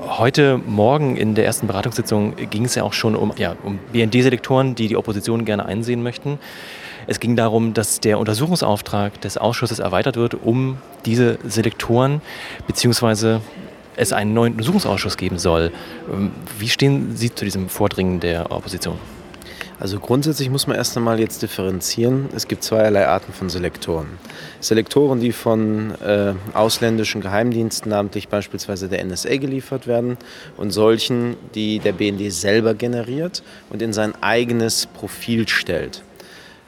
Heute 0.00 0.58
Morgen 0.58 1.16
in 1.16 1.34
der 1.34 1.44
ersten 1.44 1.66
Beratungssitzung 1.66 2.36
ging 2.48 2.64
es 2.64 2.74
ja 2.74 2.84
auch 2.84 2.94
schon 2.94 3.14
um, 3.14 3.32
ja, 3.36 3.54
um 3.62 3.78
BND-Selektoren, 3.92 4.74
die 4.74 4.88
die 4.88 4.96
Opposition 4.96 5.44
gerne 5.44 5.66
einsehen 5.66 6.02
möchten. 6.02 6.38
Es 7.06 7.20
ging 7.20 7.36
darum, 7.36 7.74
dass 7.74 8.00
der 8.00 8.18
Untersuchungsauftrag 8.18 9.20
des 9.20 9.36
Ausschusses 9.36 9.78
erweitert 9.78 10.16
wird 10.16 10.34
um 10.34 10.78
diese 11.04 11.38
Selektoren, 11.44 12.22
beziehungsweise 12.66 13.42
es 13.96 14.14
einen 14.14 14.32
neuen 14.32 14.52
Untersuchungsausschuss 14.52 15.18
geben 15.18 15.38
soll. 15.38 15.72
Ähm, 16.10 16.30
wie 16.58 16.68
stehen 16.68 17.14
Sie 17.14 17.34
zu 17.34 17.44
diesem 17.44 17.68
Vordringen 17.68 18.20
der 18.20 18.50
Opposition? 18.52 18.98
Also 19.80 19.98
grundsätzlich 19.98 20.50
muss 20.50 20.66
man 20.66 20.76
erst 20.76 20.94
einmal 20.98 21.18
jetzt 21.18 21.40
differenzieren. 21.40 22.28
Es 22.36 22.46
gibt 22.46 22.62
zweierlei 22.62 23.08
Arten 23.08 23.32
von 23.32 23.48
Selektoren. 23.48 24.08
Selektoren, 24.60 25.20
die 25.20 25.32
von 25.32 25.98
äh, 26.02 26.34
ausländischen 26.52 27.22
Geheimdiensten, 27.22 27.90
namentlich 27.90 28.28
beispielsweise 28.28 28.90
der 28.90 29.02
NSA, 29.02 29.38
geliefert 29.38 29.86
werden 29.86 30.18
und 30.58 30.70
solchen, 30.70 31.34
die 31.54 31.78
der 31.78 31.92
BND 31.92 32.30
selber 32.30 32.74
generiert 32.74 33.42
und 33.70 33.80
in 33.80 33.94
sein 33.94 34.12
eigenes 34.20 34.84
Profil 34.84 35.48
stellt. 35.48 36.02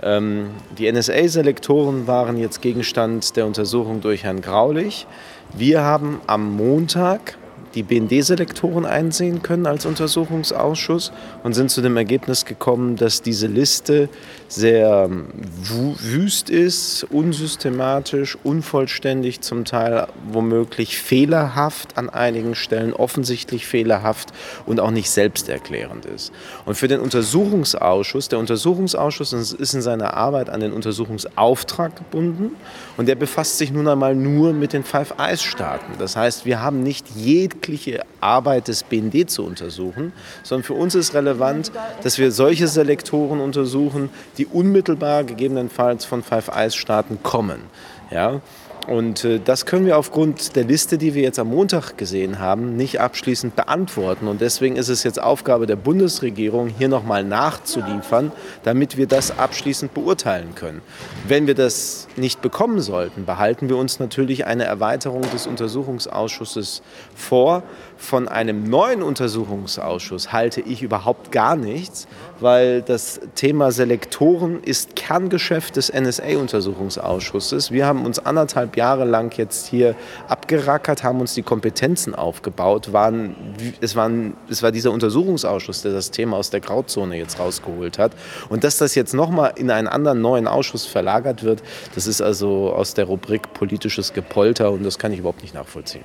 Ähm, 0.01 0.47
die 0.79 0.91
NSA-Selektoren 0.91 2.07
waren 2.07 2.39
jetzt 2.39 2.63
Gegenstand 2.63 3.37
der 3.37 3.45
Untersuchung 3.45 4.01
durch 4.01 4.25
Herrn 4.25 4.41
Graulich. 4.41 5.07
Wir 5.55 5.83
haben 5.83 6.23
am 6.27 6.57
Montag 6.57 7.37
die 7.75 7.83
BND-Selektoren 7.83 8.85
einsehen 8.85 9.43
können 9.43 9.67
als 9.67 9.87
Untersuchungsausschuss 9.87 11.13
und 11.43 11.55
sind 11.55 11.71
zu 11.71 11.81
dem 11.81 11.97
Ergebnis 11.97 12.45
gekommen, 12.45 12.97
dass 12.97 13.23
diese 13.23 13.47
Liste 13.47 14.09
sehr 14.55 15.05
ähm, 15.05 15.29
wüst 15.63 16.51
ist, 16.51 17.05
unsystematisch, 17.11 18.37
unvollständig, 18.43 19.41
zum 19.41 19.65
Teil 19.65 20.07
womöglich 20.31 20.99
fehlerhaft 20.99 21.97
an 21.97 22.11
einigen 22.11 22.55
Stellen, 22.55 22.93
offensichtlich 22.93 23.67
fehlerhaft 23.67 24.33
und 24.67 24.81
auch 24.81 24.91
nicht 24.91 25.11
selbsterklärend 25.11 26.05
ist. 26.07 26.33
Und 26.67 26.75
für 26.75 26.89
den 26.89 27.01
Untersuchungsausschuss, 27.01 28.29
der 28.29 28.39
Untersuchungsausschuss 28.39 29.33
ist 29.33 29.75
in 29.75 29.83
seiner 29.83 30.15
Arbeit 30.15 30.51
an 30.51 30.61
den 30.61 30.73
Untersuchungsauftrag 30.73 31.97
gebunden 31.97 32.53
und 32.97 33.07
der 33.07 33.15
befasst 33.15 33.59
sich 33.59 33.73
nun 33.73 33.89
einmal 33.89 34.15
nur 34.15 34.53
mit 34.53 34.73
den 34.73 34.85
Five 34.85 35.15
Eyes-Staaten. 35.19 35.95
Das 35.99 36.17
heißt, 36.17 36.45
wir 36.45 36.61
haben 36.61 36.83
nicht 36.83 37.07
jegliche 37.17 38.05
Arbeit 38.23 38.69
des 38.69 38.85
BND 38.85 39.31
zu 39.31 39.45
untersuchen, 39.45 40.13
sondern 40.43 40.65
für 40.65 40.75
uns 40.75 40.95
ist 40.95 41.15
relevant, 41.15 41.73
dass 42.03 42.19
wir 42.19 42.31
solche 42.33 42.69
Selektoren 42.69 43.41
untersuchen, 43.41 44.11
die 44.39 44.47
unmittelbar 44.47 45.25
gegebenenfalls 45.25 46.05
von 46.05 46.23
Five 46.23 46.49
Eyes-Staaten 46.49 47.23
kommen. 47.23 47.63
Ja? 48.11 48.41
Und 48.89 49.25
äh, 49.25 49.39
das 49.39 49.65
können 49.67 49.87
wir 49.87 49.97
aufgrund 49.97 50.57
der 50.57 50.65
Liste, 50.65 50.99
die 50.99 51.15
wir 51.15 51.23
jetzt 51.23 51.39
am 51.39 51.49
Montag 51.49 51.97
gesehen 51.97 52.41
haben, 52.41 52.77
nicht 52.77 53.01
abschließend 53.01 53.55
beantworten. 53.55 54.27
Und 54.27 54.41
deswegen 54.41 54.77
ist 54.77 54.89
es 54.89 55.05
jetzt 55.05 55.23
Aufgabe 55.23 55.67
der 55.67 55.77
Bundesregierung, 55.77 56.69
hier 56.69 56.89
nochmal 56.89 57.23
nachzuliefern, 57.23 58.33
damit 58.65 58.97
wir 58.97 59.07
das 59.07 59.39
abschließend 59.39 59.95
beurteilen 59.95 60.55
können. 60.55 60.83
Wenn 61.29 61.47
wir 61.47 61.55
das 61.55 62.09
nicht 62.17 62.43
bekommen 62.43 62.81
sollten, 62.81 63.25
behalten 63.25 63.69
wir 63.69 63.77
uns 63.77 64.01
natürlich 64.01 64.47
eine 64.47 64.65
Erweiterung 64.65 65.23
des 65.33 65.47
Untersuchungsausschusses 65.47 66.83
vor. 67.15 67.63
Von 68.03 68.27
einem 68.27 68.69
neuen 68.69 69.01
Untersuchungsausschuss 69.01 70.33
halte 70.33 70.61
ich 70.61 70.83
überhaupt 70.83 71.31
gar 71.31 71.55
nichts, 71.55 72.09
weil 72.41 72.83
das 72.83 73.21
Thema 73.37 73.71
Selektoren 73.71 74.61
ist 74.61 74.97
Kerngeschäft 74.97 75.77
des 75.77 75.91
NSA-Untersuchungsausschusses. 75.93 77.71
Wir 77.71 77.87
haben 77.87 78.05
uns 78.05 78.19
anderthalb 78.19 78.77
Jahre 78.77 79.05
lang 79.05 79.39
jetzt 79.39 79.69
hier 79.69 79.95
abgerackert, 80.27 81.05
haben 81.05 81.21
uns 81.21 81.35
die 81.35 81.45
Kompetenzen 81.45 82.17
aufgebaut. 82.17 82.93
Waren, 82.93 83.37
es, 83.81 83.95
waren, 83.95 84.35
es 84.51 84.65
war 84.65 84.73
dieser 84.73 84.91
Untersuchungsausschuss, 84.91 85.83
der 85.83 85.93
das 85.93 86.11
Thema 86.11 86.39
aus 86.39 86.51
der 86.51 86.59
Grauzone 86.61 87.17
jetzt 87.17 87.39
rausgeholt 87.39 87.99
hat. 87.99 88.13
Und 88.49 88.65
dass 88.65 88.79
das 88.79 88.97
jetzt 88.97 89.15
nochmal 89.15 89.53
in 89.55 89.71
einen 89.71 89.87
anderen 89.87 90.21
neuen 90.21 90.49
Ausschuss 90.49 90.87
verlagert 90.87 91.45
wird, 91.45 91.63
das 91.95 92.09
ist 92.09 92.21
also 92.21 92.73
aus 92.73 92.95
der 92.95 93.05
Rubrik 93.05 93.55
politisches 93.55 94.13
Gepolter 94.13 94.73
und 94.73 94.83
das 94.83 94.99
kann 94.99 95.13
ich 95.13 95.21
überhaupt 95.21 95.43
nicht 95.43 95.55
nachvollziehen. 95.55 96.03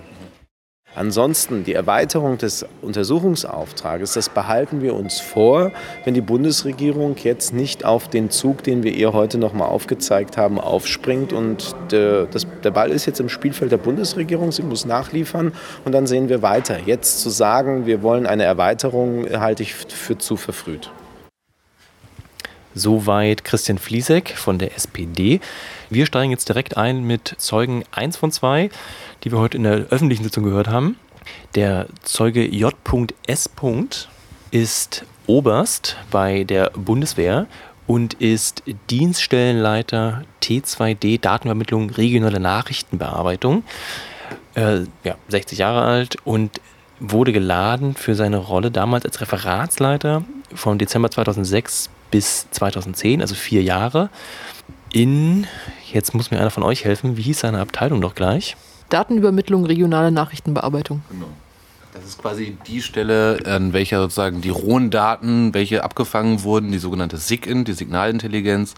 Ansonsten 0.98 1.63
die 1.63 1.74
Erweiterung 1.74 2.39
des 2.39 2.66
Untersuchungsauftrages, 2.82 4.13
das 4.13 4.30
behalten 4.30 4.82
wir 4.82 4.96
uns 4.96 5.20
vor, 5.20 5.72
wenn 6.06 6.16
die 6.16 6.22
Bundesregierung 6.22 7.16
jetzt 7.24 7.54
nicht 7.54 7.86
auf 7.86 8.08
den 8.08 8.32
Zug, 8.32 8.63
den 8.63 8.82
wir 8.82 8.92
ihr 8.92 9.13
heute 9.13 9.38
noch 9.38 9.54
mal 9.54 9.68
aufgezeigt 9.68 10.38
haben, 10.38 10.60
aufspringt. 10.60 11.34
Und 11.34 11.75
der, 11.92 12.25
das, 12.25 12.48
der 12.63 12.72
Ball 12.72 12.89
ist 12.89 13.06
jetzt 13.06 13.20
im 13.20 13.30
Spielfeld 13.30 13.72
der 13.72 13.77
Bundesregierung. 13.77 14.51
Sie 14.51 14.63
muss 14.63 14.86
nachliefern 14.86 15.54
und 15.86 15.92
dann 15.92 16.08
sehen 16.08 16.30
wir 16.30 16.42
weiter. 16.42 16.80
Jetzt 16.84 17.22
zu 17.22 17.30
sagen, 17.30 17.86
wir 17.86 18.01
wollen 18.01 18.25
eine 18.25 18.46
Erweiterung, 18.46 19.27
halte 19.30 19.62
ich 19.62 19.75
für 19.75 20.18
zu 20.18 20.36
verfrüht. 20.36 20.89
Soweit 22.77 23.44
Christian 23.44 23.80
Fliesek 23.80 24.38
von 24.38 24.60
der 24.60 24.75
SPD. 24.75 25.39
Wir 25.89 26.06
steigen 26.06 26.32
jetzt 26.32 26.48
direkt 26.48 26.77
ein 26.77 27.04
mit 27.04 27.34
Zeugen 27.39 27.84
1 27.92 28.18
von 28.18 28.32
2, 28.32 28.70
die 29.24 29.32
wir 29.32 29.40
heute 29.40 29.58
in 29.58 29.64
der 29.64 29.88
öffentlichen 29.90 30.24
Sitzung 30.24 30.44
gehört 30.44 30.68
haben. 30.68 30.98
Der 31.56 31.88
Zeuge 32.04 32.46
J.S. 32.46 33.50
ist 34.52 35.06
Oberst 35.26 35.98
bei 36.10 36.44
der 36.44 36.70
Bundeswehr 36.72 37.48
und 37.86 38.14
ist 38.16 38.64
Dienststellenleiter 38.90 40.24
T2D 40.42 41.20
Datenvermittlung 41.20 41.90
regionale 41.90 42.40
Nachrichtenbearbeitung. 42.40 43.64
Äh, 44.56 44.82
ja, 45.04 45.16
60 45.30 45.60
Jahre 45.60 45.82
alt 45.82 46.18
und 46.24 46.62
wurde 47.00 47.32
geladen 47.32 47.94
für 47.94 48.16
seine 48.16 48.38
Rolle 48.38 48.72
damals 48.72 49.06
als 49.06 49.22
Referatsleiter 49.22 50.24
von 50.54 50.78
Dezember 50.78 51.12
2006 51.12 51.90
bis 52.12 52.50
2010, 52.52 53.22
also 53.22 53.36
vier 53.36 53.62
Jahre, 53.62 54.10
in, 54.92 55.46
jetzt 55.92 56.14
muss 56.14 56.32
mir 56.32 56.40
einer 56.40 56.50
von 56.50 56.64
euch 56.64 56.86
helfen, 56.86 57.18
wie 57.18 57.22
hieß 57.22 57.42
seine 57.42 57.60
Abteilung 57.60 58.02
doch 58.02 58.16
gleich? 58.16 58.56
Datenübermittlung, 58.89 59.65
regionale 59.65 60.12
Nachrichtenbearbeitung. 60.12 61.01
Genau. 61.10 61.27
Das 61.94 62.06
ist 62.06 62.22
quasi 62.22 62.58
die 62.67 62.82
Stelle, 62.82 63.39
an 63.46 63.74
welcher 63.74 64.00
sozusagen 64.00 64.41
die 64.41 64.50
rohen 64.50 64.91
Daten, 64.91 65.53
welche 65.53 65.84
abgefangen 65.84 66.44
wurden, 66.44 66.72
die 66.72 66.77
sogenannte 66.77 67.17
SIGINT, 67.17 67.67
die 67.67 67.74
Signalintelligenz, 67.74 68.75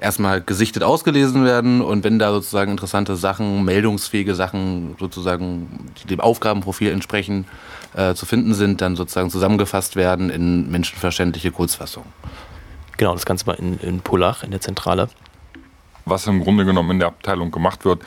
erstmal 0.00 0.40
gesichtet 0.40 0.82
ausgelesen 0.82 1.44
werden 1.44 1.80
und 1.80 2.04
wenn 2.04 2.18
da 2.18 2.30
sozusagen 2.30 2.70
interessante 2.70 3.16
Sachen, 3.16 3.64
meldungsfähige 3.64 4.34
Sachen 4.34 4.96
sozusagen, 4.98 5.90
die 6.02 6.08
dem 6.08 6.20
Aufgabenprofil 6.20 6.90
entsprechen, 6.92 7.46
äh, 7.94 8.14
zu 8.14 8.26
finden 8.26 8.54
sind, 8.54 8.80
dann 8.80 8.96
sozusagen 8.96 9.30
zusammengefasst 9.30 9.96
werden 9.96 10.30
in 10.30 10.70
menschenverständliche 10.70 11.50
Kurzfassung. 11.50 12.04
Genau, 12.96 13.14
das 13.14 13.26
Ganze 13.26 13.46
war 13.46 13.58
in, 13.58 13.78
in 13.80 14.00
Pullach, 14.00 14.42
in 14.42 14.50
der 14.50 14.60
Zentrale. 14.60 15.08
Was 16.04 16.26
im 16.26 16.42
Grunde 16.42 16.64
genommen 16.64 16.92
in 16.92 16.98
der 16.98 17.08
Abteilung 17.08 17.50
gemacht 17.50 17.84
wird, 17.84 18.02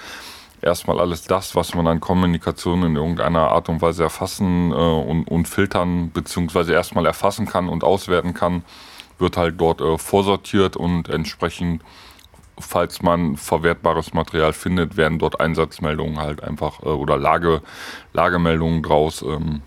erstmal 0.61 0.99
alles 0.99 1.23
das, 1.23 1.55
was 1.55 1.75
man 1.75 1.87
an 1.87 1.99
Kommunikation 1.99 2.83
in 2.83 2.95
irgendeiner 2.95 3.49
Art 3.49 3.69
und 3.69 3.81
Weise 3.81 4.03
erfassen 4.03 4.71
äh, 4.71 4.75
und, 4.75 5.25
und, 5.25 5.47
filtern, 5.47 6.11
beziehungsweise 6.11 6.73
erstmal 6.73 7.05
erfassen 7.05 7.45
kann 7.45 7.69
und 7.69 7.83
auswerten 7.83 8.33
kann, 8.33 8.63
wird 9.17 9.37
halt 9.37 9.59
dort 9.59 9.81
äh, 9.81 9.97
vorsortiert 9.97 10.75
und 10.75 11.09
entsprechend, 11.09 11.83
falls 12.59 13.01
man 13.01 13.37
verwertbares 13.37 14.13
Material 14.13 14.53
findet, 14.53 14.97
werden 14.97 15.19
dort 15.19 15.39
Einsatzmeldungen 15.39 16.19
halt 16.19 16.43
einfach 16.43 16.81
äh, 16.83 16.87
oder 16.87 17.17
Lage, 17.17 17.61
Lagemeldungen 18.13 18.83
draus 18.83 19.21
ähm, 19.21 19.61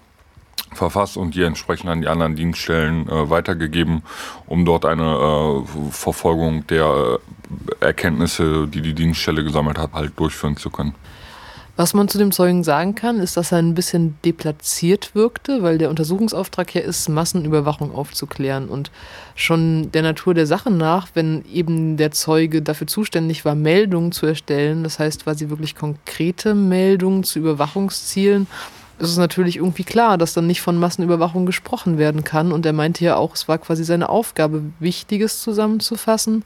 verfasst 0.75 1.17
und 1.17 1.35
die 1.35 1.43
entsprechend 1.43 1.91
an 1.91 2.01
die 2.01 2.09
anderen 2.09 2.37
Dienststellen 2.37 3.09
äh, 3.09 3.31
weitergegeben, 3.31 4.03
um 4.47 4.65
dort 4.65 4.85
eine 4.85 5.63
äh, 5.65 5.91
Verfolgung 5.91 6.67
der 6.67 7.21
äh, 7.81 7.85
Erkenntnisse, 7.85 8.67
die 8.69 8.81
die 8.81 8.95
Dienststelle 8.95 9.45
gesammelt 9.45 9.79
hat, 9.79 9.93
halt 9.93 10.19
durchführen 10.19 10.57
zu 10.57 10.71
können. 10.71 10.95
Was 11.77 11.93
man 11.93 12.07
zu 12.07 12.19
dem 12.19 12.31
Zeugen 12.31 12.63
sagen 12.63 12.95
kann, 12.95 13.19
ist, 13.19 13.37
dass 13.37 13.51
er 13.51 13.59
ein 13.59 13.75
bisschen 13.75 14.17
deplatziert 14.25 15.17
wirkte, 15.17 15.65
weil 15.65 15.77
der 15.77 15.91
Untersuchungsauftrag 15.91 16.73
ja 16.73 16.83
ist, 16.83 17.09
Massenüberwachung 17.09 17.93
aufzuklären. 17.93 18.69
Und 18.69 18.93
schon 19.35 19.91
der 19.91 20.03
Natur 20.03 20.35
der 20.35 20.47
Sache 20.47 20.71
nach, 20.71 21.09
wenn 21.15 21.45
eben 21.53 21.97
der 21.97 22.13
Zeuge 22.13 22.63
dafür 22.63 22.87
zuständig 22.87 23.45
war, 23.45 23.57
Meldungen 23.57 24.13
zu 24.13 24.25
erstellen, 24.25 24.85
das 24.85 25.01
heißt 25.01 25.25
quasi 25.25 25.49
wirklich 25.49 25.75
konkrete 25.75 26.55
Meldungen 26.55 27.25
zu 27.25 27.41
Überwachungszielen, 27.41 28.47
ist 28.99 29.11
es 29.11 29.17
natürlich 29.17 29.57
irgendwie 29.57 29.85
klar, 29.85 30.19
dass 30.19 30.35
dann 30.35 30.47
nicht 30.47 30.61
von 30.61 30.79
Massenüberwachung 30.79 31.47
gesprochen 31.47 31.99
werden 31.99 32.25
kann. 32.25 32.53
Und 32.53 32.65
er 32.65 32.73
meinte 32.73 33.05
ja 33.05 33.17
auch, 33.17 33.35
es 33.35 33.49
war 33.49 33.59
quasi 33.59 33.85
seine 33.85 34.09
Aufgabe, 34.09 34.63
Wichtiges 34.79 35.43
zusammenzufassen. 35.43 36.45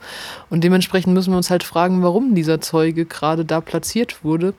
Und 0.48 0.64
dementsprechend 0.64 1.12
müssen 1.12 1.32
wir 1.32 1.36
uns 1.36 1.50
halt 1.50 1.64
fragen, 1.64 2.02
warum 2.02 2.34
dieser 2.34 2.60
Zeuge 2.60 3.04
gerade 3.04 3.44
da 3.44 3.60
platziert 3.60 4.24
wurde. 4.24 4.54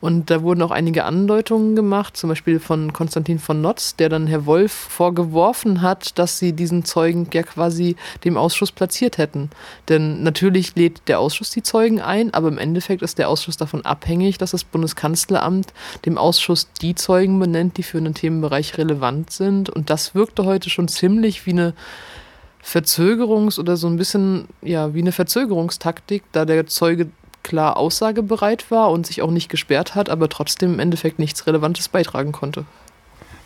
Und 0.00 0.30
da 0.30 0.42
wurden 0.42 0.62
auch 0.62 0.70
einige 0.70 1.04
Andeutungen 1.04 1.76
gemacht, 1.76 2.16
zum 2.16 2.30
Beispiel 2.30 2.58
von 2.58 2.92
Konstantin 2.92 3.38
von 3.38 3.60
Notz, 3.60 3.96
der 3.96 4.08
dann 4.08 4.26
Herr 4.26 4.46
Wolf 4.46 4.72
vorgeworfen 4.72 5.82
hat, 5.82 6.18
dass 6.18 6.38
sie 6.38 6.52
diesen 6.52 6.84
Zeugen 6.84 7.28
ja 7.32 7.42
quasi 7.42 7.96
dem 8.24 8.36
Ausschuss 8.36 8.72
platziert 8.72 9.18
hätten. 9.18 9.50
Denn 9.88 10.22
natürlich 10.22 10.74
lädt 10.74 11.02
der 11.06 11.20
Ausschuss 11.20 11.50
die 11.50 11.62
Zeugen 11.62 12.00
ein, 12.00 12.32
aber 12.32 12.48
im 12.48 12.58
Endeffekt 12.58 13.02
ist 13.02 13.18
der 13.18 13.28
Ausschuss 13.28 13.58
davon 13.58 13.84
abhängig, 13.84 14.38
dass 14.38 14.52
das 14.52 14.64
Bundeskanzleramt 14.64 15.72
dem 16.06 16.16
Ausschuss 16.16 16.68
die 16.80 16.94
Zeugen 16.94 17.29
benennt, 17.38 17.76
die 17.76 17.82
für 17.82 17.98
einen 17.98 18.14
Themenbereich 18.14 18.78
relevant 18.78 19.30
sind. 19.30 19.70
Und 19.70 19.90
das 19.90 20.14
wirkte 20.14 20.44
heute 20.44 20.70
schon 20.70 20.88
ziemlich 20.88 21.46
wie 21.46 21.52
eine 21.52 21.74
Verzögerungs- 22.64 23.58
oder 23.58 23.76
so 23.76 23.86
ein 23.86 23.96
bisschen, 23.96 24.48
ja, 24.62 24.94
wie 24.94 25.00
eine 25.00 25.12
Verzögerungstaktik, 25.12 26.24
da 26.32 26.44
der 26.44 26.66
Zeuge 26.66 27.08
klar 27.42 27.76
aussagebereit 27.76 28.70
war 28.70 28.90
und 28.90 29.06
sich 29.06 29.22
auch 29.22 29.30
nicht 29.30 29.48
gesperrt 29.48 29.94
hat, 29.94 30.10
aber 30.10 30.28
trotzdem 30.28 30.74
im 30.74 30.80
Endeffekt 30.80 31.18
nichts 31.18 31.46
Relevantes 31.46 31.88
beitragen 31.88 32.32
konnte. 32.32 32.64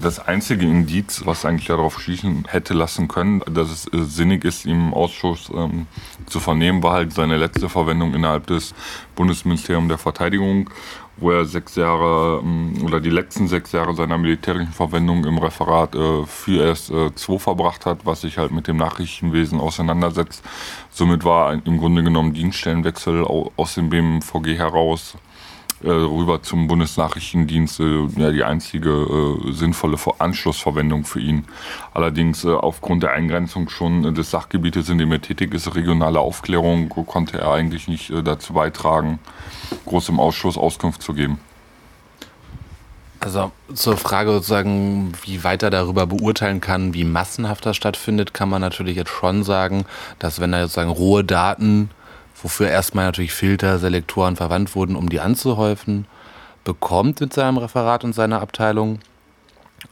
Das 0.01 0.19
einzige 0.19 0.67
Indiz, 0.67 1.23
was 1.25 1.45
eigentlich 1.45 1.69
darauf 1.69 2.01
schließen 2.01 2.47
hätte 2.49 2.75
lassen 2.75 3.07
können, 3.07 3.43
dass 3.51 3.71
es 3.71 3.87
äh, 3.87 4.05
sinnig 4.05 4.45
ist, 4.45 4.67
ihm 4.67 4.89
im 4.89 4.95
Ausschuss 4.95 5.51
ähm, 5.55 5.87
zu 6.27 6.41
vernehmen, 6.41 6.83
war 6.83 6.95
halt 6.95 7.13
seine 7.13 7.37
letzte 7.37 7.69
Verwendung 7.69 8.13
innerhalb 8.13 8.49
des 8.49 8.75
Bundesministeriums 9.15 9.89
der 9.89 9.99
Verteidigung 9.99 10.69
wo 11.17 11.31
er 11.31 11.45
sechs 11.45 11.77
Jahre 11.77 12.41
ähm, 12.43 12.83
oder 12.85 13.01
die 13.01 13.11
letzten 13.11 13.49
sechs 13.49 13.73
Jahre 13.73 13.95
seiner 13.95 14.19
militärischen 14.19 14.73
Verwendung 14.73 15.25
im 15.25 15.39
Referat 15.39 15.95
äh, 15.95 16.25
für 16.27 16.73
S2 16.73 17.39
verbracht 17.39 17.87
hat, 17.87 18.05
was 18.05 18.23
sich 18.23 18.39
halt 18.39 18.53
mit 18.53 18.67
dem 18.67 18.77
Nachrichtenwesen 18.77 19.61
auseinandersetzt. 19.61 20.45
Somit 20.91 21.25
war 21.25 21.53
im 21.53 21.79
Grunde 21.79 22.03
genommen 22.03 22.35
Dienststellenwechsel 22.35 23.25
aus 23.25 23.75
dem 23.75 23.91
BMVG 23.91 24.59
heraus 24.59 25.17
äh, 25.83 25.89
rüber 25.89 26.43
zum 26.43 26.67
Bundesnachrichtendienst 26.69 27.81
äh, 27.81 28.07
ja, 28.17 28.31
die 28.31 28.45
einzige 28.45 28.91
äh, 28.91 29.53
sinnvolle 29.53 29.99
Anschlussverwendung 30.19 31.05
für 31.05 31.21
ihn. 31.21 31.45
Allerdings 31.93 32.45
äh, 32.45 32.53
aufgrund 32.53 33.03
der 33.03 33.13
Eingrenzung 33.13 33.69
schon 33.69 34.15
des 34.15 34.31
Sachgebietes, 34.31 34.89
in 34.89 34.99
dem 34.99 35.13
er 35.13 35.21
tätig 35.21 35.53
ist, 35.55 35.75
regionale 35.75 36.21
Aufklärung, 36.21 36.89
konnte 36.89 37.39
er 37.39 37.53
eigentlich 37.53 37.89
nicht 37.89 38.11
äh, 38.11 38.23
dazu 38.23 38.53
beitragen, 38.53 39.19
groß 39.87 40.11
im 40.11 40.21
Ausschuss 40.21 40.57
Auskunft 40.57 41.03
zu 41.03 41.15
geben. 41.15 41.39
Also 43.25 43.53
zur 43.73 43.97
Frage 43.97 44.33
sozusagen, 44.33 45.13
wie 45.23 45.45
weiter 45.45 45.71
darüber 45.71 46.07
beurteilen 46.07 46.61
kann, 46.61 46.93
wie 46.93 47.05
massenhaft 47.05 47.65
das 47.65 47.75
stattfindet, 47.75 48.35
kann 48.35 48.51
man 48.51 48.61
natürlich 48.61 48.97
jetzt 48.97 49.11
schon 49.11 49.45
sagen, 49.45 49.87
dass 50.19 50.41
wenn 50.41 50.53
da 50.53 50.61
sozusagen 50.61 50.91
rohe 50.91 51.25
Daten 51.25 51.89
wofür 52.45 52.69
erstmal 52.69 53.07
natürlich 53.07 53.33
Filter, 53.33 53.79
Selektoren 53.79 54.37
verwandt 54.37 54.77
wurden, 54.77 54.95
um 54.97 55.09
die 55.09 55.19
anzuhäufen, 55.19 56.07
bekommt 56.63 57.21
mit 57.21 57.33
seinem 57.33 57.57
Referat 57.57 58.05
und 58.05 58.13
seiner 58.13 58.41
Abteilung. 58.43 59.01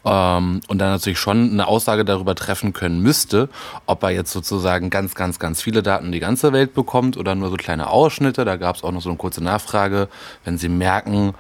Ähm, 0.04 0.60
und 0.68 0.78
dann 0.78 0.90
natürlich 0.90 1.18
schon 1.18 1.50
eine 1.50 1.66
Aussage 1.66 2.04
darüber 2.04 2.34
treffen 2.34 2.72
können 2.72 3.00
müsste, 3.00 3.48
ob 3.86 4.02
er 4.02 4.10
jetzt 4.10 4.32
sozusagen 4.32 4.90
ganz, 4.90 5.14
ganz, 5.14 5.38
ganz 5.38 5.62
viele 5.62 5.82
Daten 5.82 6.12
die 6.12 6.20
ganze 6.20 6.52
Welt 6.52 6.74
bekommt 6.74 7.16
oder 7.16 7.34
nur 7.34 7.50
so 7.50 7.56
kleine 7.56 7.88
Ausschnitte. 7.88 8.44
Da 8.44 8.56
gab 8.56 8.76
es 8.76 8.84
auch 8.84 8.92
noch 8.92 9.02
so 9.02 9.08
eine 9.08 9.18
kurze 9.18 9.42
Nachfrage, 9.42 10.08
wenn 10.44 10.58
Sie 10.58 10.68
merken, 10.68 11.34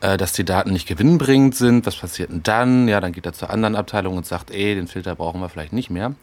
äh, 0.00 0.16
dass 0.16 0.32
die 0.32 0.44
Daten 0.44 0.72
nicht 0.72 0.86
gewinnbringend 0.86 1.54
sind. 1.54 1.86
Was 1.86 1.96
passiert 1.96 2.30
denn 2.30 2.42
dann? 2.42 2.88
Ja, 2.88 3.00
dann 3.00 3.12
geht 3.12 3.26
er 3.26 3.32
zur 3.32 3.50
anderen 3.50 3.74
Abteilung 3.74 4.16
und 4.16 4.26
sagt, 4.26 4.50
ey, 4.50 4.74
den 4.74 4.86
Filter 4.86 5.14
brauchen 5.14 5.40
wir 5.40 5.48
vielleicht 5.48 5.72
nicht 5.72 5.90
mehr. 5.90 6.14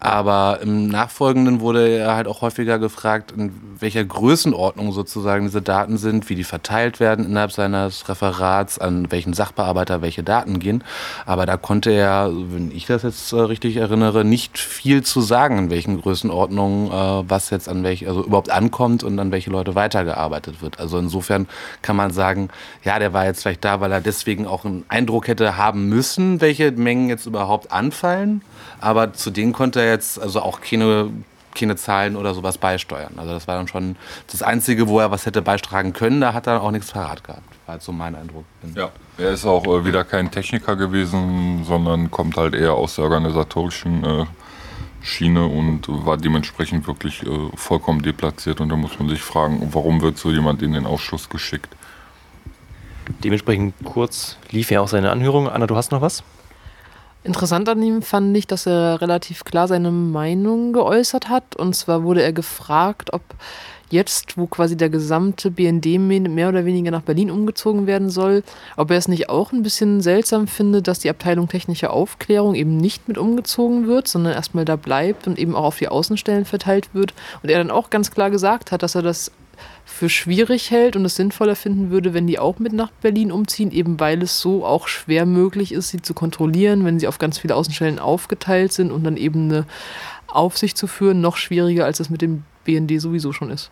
Aber 0.00 0.58
im 0.62 0.88
Nachfolgenden 0.88 1.60
wurde 1.60 1.88
er 1.88 2.16
halt 2.16 2.26
auch 2.26 2.42
häufiger 2.42 2.78
gefragt, 2.78 3.32
in 3.36 3.52
welcher 3.78 4.04
Größenordnung 4.04 4.92
sozusagen 4.92 5.46
diese 5.46 5.62
Daten 5.62 5.96
sind, 5.96 6.28
wie 6.28 6.34
die 6.34 6.44
verteilt 6.44 7.00
werden 7.00 7.24
innerhalb 7.24 7.52
seines 7.52 8.08
Referats, 8.08 8.78
an 8.78 9.10
welchen 9.12 9.32
Sachbearbeiter 9.32 10.02
welche 10.02 10.22
Daten 10.22 10.58
gehen. 10.58 10.82
Aber 11.26 11.46
da 11.46 11.56
konnte 11.56 11.90
er, 11.90 12.30
wenn 12.32 12.70
ich 12.72 12.86
das 12.86 13.02
jetzt 13.02 13.32
äh, 13.32 13.36
richtig 13.36 13.76
erinnere, 13.76 14.24
nicht 14.24 14.58
viel 14.58 15.02
zu 15.02 15.20
sagen, 15.20 15.58
in 15.58 15.70
welchen 15.70 16.00
Größenordnungen 16.00 16.88
äh, 16.88 17.30
was 17.30 17.50
jetzt 17.50 17.68
an 17.68 17.84
welche, 17.84 18.08
also 18.08 18.24
überhaupt 18.24 18.50
ankommt 18.50 19.04
und 19.04 19.18
an 19.18 19.30
welche 19.30 19.50
Leute 19.50 19.74
weitergearbeitet 19.74 20.62
wird. 20.62 20.80
Also 20.80 20.98
insofern 20.98 21.46
kann 21.82 21.96
man 21.96 22.10
sagen, 22.10 22.48
ja, 22.84 22.98
der 22.98 23.12
war 23.12 23.19
war 23.20 23.26
jetzt 23.26 23.42
vielleicht 23.42 23.66
da, 23.66 23.82
weil 23.82 23.92
er 23.92 24.00
deswegen 24.00 24.46
auch 24.46 24.64
einen 24.64 24.86
Eindruck 24.88 25.28
hätte 25.28 25.58
haben 25.58 25.90
müssen, 25.90 26.40
welche 26.40 26.72
Mengen 26.72 27.10
jetzt 27.10 27.26
überhaupt 27.26 27.70
anfallen. 27.70 28.40
Aber 28.80 29.12
zu 29.12 29.30
denen 29.30 29.52
konnte 29.52 29.82
er 29.82 29.90
jetzt 29.90 30.18
also 30.18 30.40
auch 30.40 30.62
keine, 30.62 31.10
keine 31.54 31.76
Zahlen 31.76 32.16
oder 32.16 32.32
sowas 32.32 32.56
beisteuern. 32.56 33.12
Also 33.18 33.34
das 33.34 33.46
war 33.46 33.56
dann 33.56 33.68
schon 33.68 33.96
das 34.32 34.42
Einzige, 34.42 34.88
wo 34.88 35.00
er 35.00 35.10
was 35.10 35.26
hätte 35.26 35.42
beitragen 35.42 35.92
können. 35.92 36.22
Da 36.22 36.32
hat 36.32 36.46
er 36.46 36.62
auch 36.62 36.70
nichts 36.70 36.92
parat 36.92 37.22
gehabt. 37.22 37.42
War 37.66 37.74
halt 37.74 37.82
so 37.82 37.92
mein 37.92 38.14
Eindruck. 38.14 38.46
Ja, 38.74 38.88
er 39.18 39.32
ist 39.32 39.44
auch 39.44 39.66
äh, 39.66 39.84
wieder 39.84 40.02
kein 40.04 40.30
Techniker 40.30 40.74
gewesen, 40.74 41.62
sondern 41.64 42.10
kommt 42.10 42.38
halt 42.38 42.54
eher 42.54 42.72
aus 42.72 42.94
der 42.94 43.04
organisatorischen 43.04 44.02
äh, 44.02 44.24
Schiene 45.02 45.44
und 45.44 45.84
war 45.88 46.16
dementsprechend 46.16 46.86
wirklich 46.86 47.22
äh, 47.26 47.28
vollkommen 47.54 48.00
deplatziert. 48.00 48.62
Und 48.62 48.70
da 48.70 48.76
muss 48.76 48.98
man 48.98 49.10
sich 49.10 49.20
fragen, 49.20 49.68
warum 49.72 50.00
wird 50.00 50.16
so 50.16 50.30
jemand 50.30 50.62
in 50.62 50.72
den 50.72 50.86
Ausschuss 50.86 51.28
geschickt? 51.28 51.76
Dementsprechend 53.24 53.74
kurz 53.84 54.36
lief 54.50 54.70
ja 54.70 54.80
auch 54.80 54.88
seine 54.88 55.10
Anhörung. 55.10 55.48
Anna, 55.48 55.66
du 55.66 55.76
hast 55.76 55.92
noch 55.92 56.00
was? 56.00 56.22
Interessant 57.22 57.68
an 57.68 57.82
ihm 57.82 58.00
fand 58.00 58.34
ich, 58.36 58.46
dass 58.46 58.66
er 58.66 59.00
relativ 59.02 59.44
klar 59.44 59.68
seine 59.68 59.90
Meinung 59.90 60.72
geäußert 60.72 61.28
hat. 61.28 61.54
Und 61.56 61.76
zwar 61.76 62.02
wurde 62.02 62.22
er 62.22 62.32
gefragt, 62.32 63.12
ob 63.12 63.22
jetzt, 63.90 64.38
wo 64.38 64.46
quasi 64.46 64.76
der 64.76 64.88
gesamte 64.88 65.50
BND 65.50 65.98
mehr 65.98 66.48
oder 66.48 66.64
weniger 66.64 66.90
nach 66.90 67.02
Berlin 67.02 67.30
umgezogen 67.30 67.86
werden 67.86 68.08
soll, 68.08 68.42
ob 68.76 68.90
er 68.90 68.96
es 68.96 69.08
nicht 69.08 69.28
auch 69.28 69.52
ein 69.52 69.62
bisschen 69.62 70.00
seltsam 70.00 70.46
findet, 70.46 70.88
dass 70.88 71.00
die 71.00 71.10
Abteilung 71.10 71.48
technische 71.48 71.90
Aufklärung 71.90 72.54
eben 72.54 72.76
nicht 72.76 73.08
mit 73.08 73.18
umgezogen 73.18 73.86
wird, 73.86 74.08
sondern 74.08 74.32
erstmal 74.32 74.64
da 74.64 74.76
bleibt 74.76 75.26
und 75.26 75.38
eben 75.38 75.54
auch 75.54 75.64
auf 75.64 75.78
die 75.78 75.88
Außenstellen 75.88 76.44
verteilt 76.44 76.94
wird. 76.94 77.12
Und 77.42 77.50
er 77.50 77.58
dann 77.58 77.70
auch 77.70 77.90
ganz 77.90 78.10
klar 78.10 78.30
gesagt 78.30 78.72
hat, 78.72 78.82
dass 78.82 78.94
er 78.94 79.02
das 79.02 79.32
für 79.90 80.08
schwierig 80.08 80.70
hält 80.70 80.96
und 80.96 81.04
es 81.04 81.16
sinnvoller 81.16 81.56
finden 81.56 81.90
würde, 81.90 82.14
wenn 82.14 82.26
die 82.26 82.38
auch 82.38 82.58
mit 82.58 82.72
nach 82.72 82.90
Berlin 83.02 83.32
umziehen, 83.32 83.70
eben 83.70 84.00
weil 84.00 84.22
es 84.22 84.40
so 84.40 84.64
auch 84.64 84.88
schwer 84.88 85.26
möglich 85.26 85.72
ist, 85.72 85.88
sie 85.88 86.00
zu 86.00 86.14
kontrollieren, 86.14 86.84
wenn 86.84 86.98
sie 86.98 87.08
auf 87.08 87.18
ganz 87.18 87.38
viele 87.38 87.54
Außenstellen 87.54 87.98
aufgeteilt 87.98 88.72
sind 88.72 88.92
und 88.92 89.04
dann 89.04 89.16
eben 89.16 89.50
eine 89.50 89.66
Aufsicht 90.26 90.78
zu 90.78 90.86
führen, 90.86 91.20
noch 91.20 91.36
schwieriger, 91.36 91.84
als 91.84 92.00
es 92.00 92.08
mit 92.08 92.22
dem 92.22 92.44
BND 92.64 93.00
sowieso 93.00 93.32
schon 93.32 93.50
ist. 93.50 93.70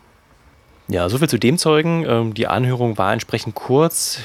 Ja, 0.87 1.07
soviel 1.07 1.29
zu 1.29 1.37
dem 1.37 1.57
Zeugen. 1.57 2.05
Ähm, 2.07 2.33
die 2.33 2.47
Anhörung 2.47 2.97
war 2.97 3.13
entsprechend 3.13 3.55
kurz, 3.55 4.19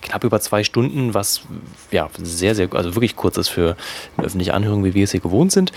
knapp 0.00 0.24
über 0.24 0.40
zwei 0.40 0.64
Stunden, 0.64 1.14
was 1.14 1.42
ja 1.90 2.10
sehr, 2.18 2.54
sehr, 2.54 2.74
also 2.74 2.94
wirklich 2.94 3.16
kurz 3.16 3.36
ist 3.36 3.48
für 3.48 3.76
eine 4.16 4.26
öffentliche 4.26 4.54
Anhörung, 4.54 4.84
wie 4.84 4.94
wir 4.94 5.04
es 5.04 5.12
hier 5.12 5.20
gewohnt 5.20 5.52
sind. 5.52 5.72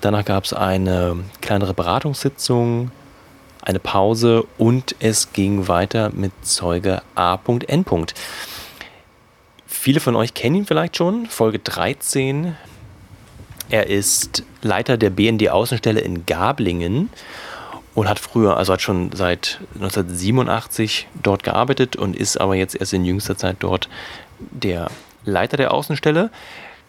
Danach 0.00 0.24
gab 0.24 0.44
es 0.44 0.52
eine 0.52 1.16
kleinere 1.40 1.74
Beratungssitzung, 1.74 2.90
eine 3.68 3.78
Pause 3.78 4.46
und 4.56 4.96
es 4.98 5.32
ging 5.34 5.68
weiter 5.68 6.10
mit 6.14 6.32
Zeuge 6.42 7.02
A.N. 7.14 7.84
Viele 9.66 10.00
von 10.00 10.16
euch 10.16 10.32
kennen 10.32 10.56
ihn 10.56 10.66
vielleicht 10.66 10.96
schon, 10.96 11.26
Folge 11.26 11.58
13. 11.58 12.56
Er 13.68 13.86
ist 13.88 14.42
Leiter 14.62 14.96
der 14.96 15.10
BND-Außenstelle 15.10 16.00
in 16.00 16.24
Gablingen 16.24 17.10
und 17.94 18.08
hat 18.08 18.18
früher, 18.18 18.56
also 18.56 18.72
hat 18.72 18.80
schon 18.80 19.12
seit 19.12 19.60
1987 19.74 21.06
dort 21.22 21.42
gearbeitet 21.42 21.94
und 21.94 22.16
ist 22.16 22.40
aber 22.40 22.54
jetzt 22.54 22.74
erst 22.74 22.94
in 22.94 23.04
jüngster 23.04 23.36
Zeit 23.36 23.56
dort 23.60 23.90
der 24.38 24.90
Leiter 25.26 25.58
der 25.58 25.74
Außenstelle. 25.74 26.30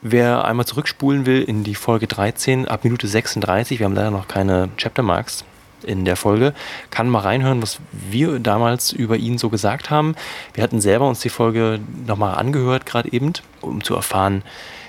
Wer 0.01 0.45
einmal 0.45 0.65
zurückspulen 0.65 1.25
will 1.25 1.41
in 1.41 1.65
die 1.65 1.75
Folge 1.75 2.07
13 2.07 2.69
ab 2.69 2.85
Minute 2.85 3.05
36, 3.05 3.79
wir 3.79 3.85
haben 3.85 3.95
leider 3.95 4.11
noch 4.11 4.29
keine 4.29 4.69
Chaptermarks 4.77 5.43
in 5.83 6.05
der 6.05 6.15
Folge, 6.15 6.53
kann 6.91 7.09
mal 7.09 7.19
reinhören, 7.19 7.61
was 7.61 7.79
wir 7.91 8.39
damals 8.39 8.91
über 8.91 9.17
ihn 9.17 9.37
so 9.37 9.49
gesagt 9.49 9.89
haben. 9.89 10.15
Wir 10.53 10.63
hatten 10.63 10.81
selber 10.81 11.07
uns 11.07 11.19
die 11.19 11.29
Folge 11.29 11.79
nochmal 12.05 12.35
angehört, 12.35 12.85
gerade 12.85 13.11
eben, 13.11 13.33
um 13.61 13.83
zu 13.83 13.95
erfahren, 13.95 14.43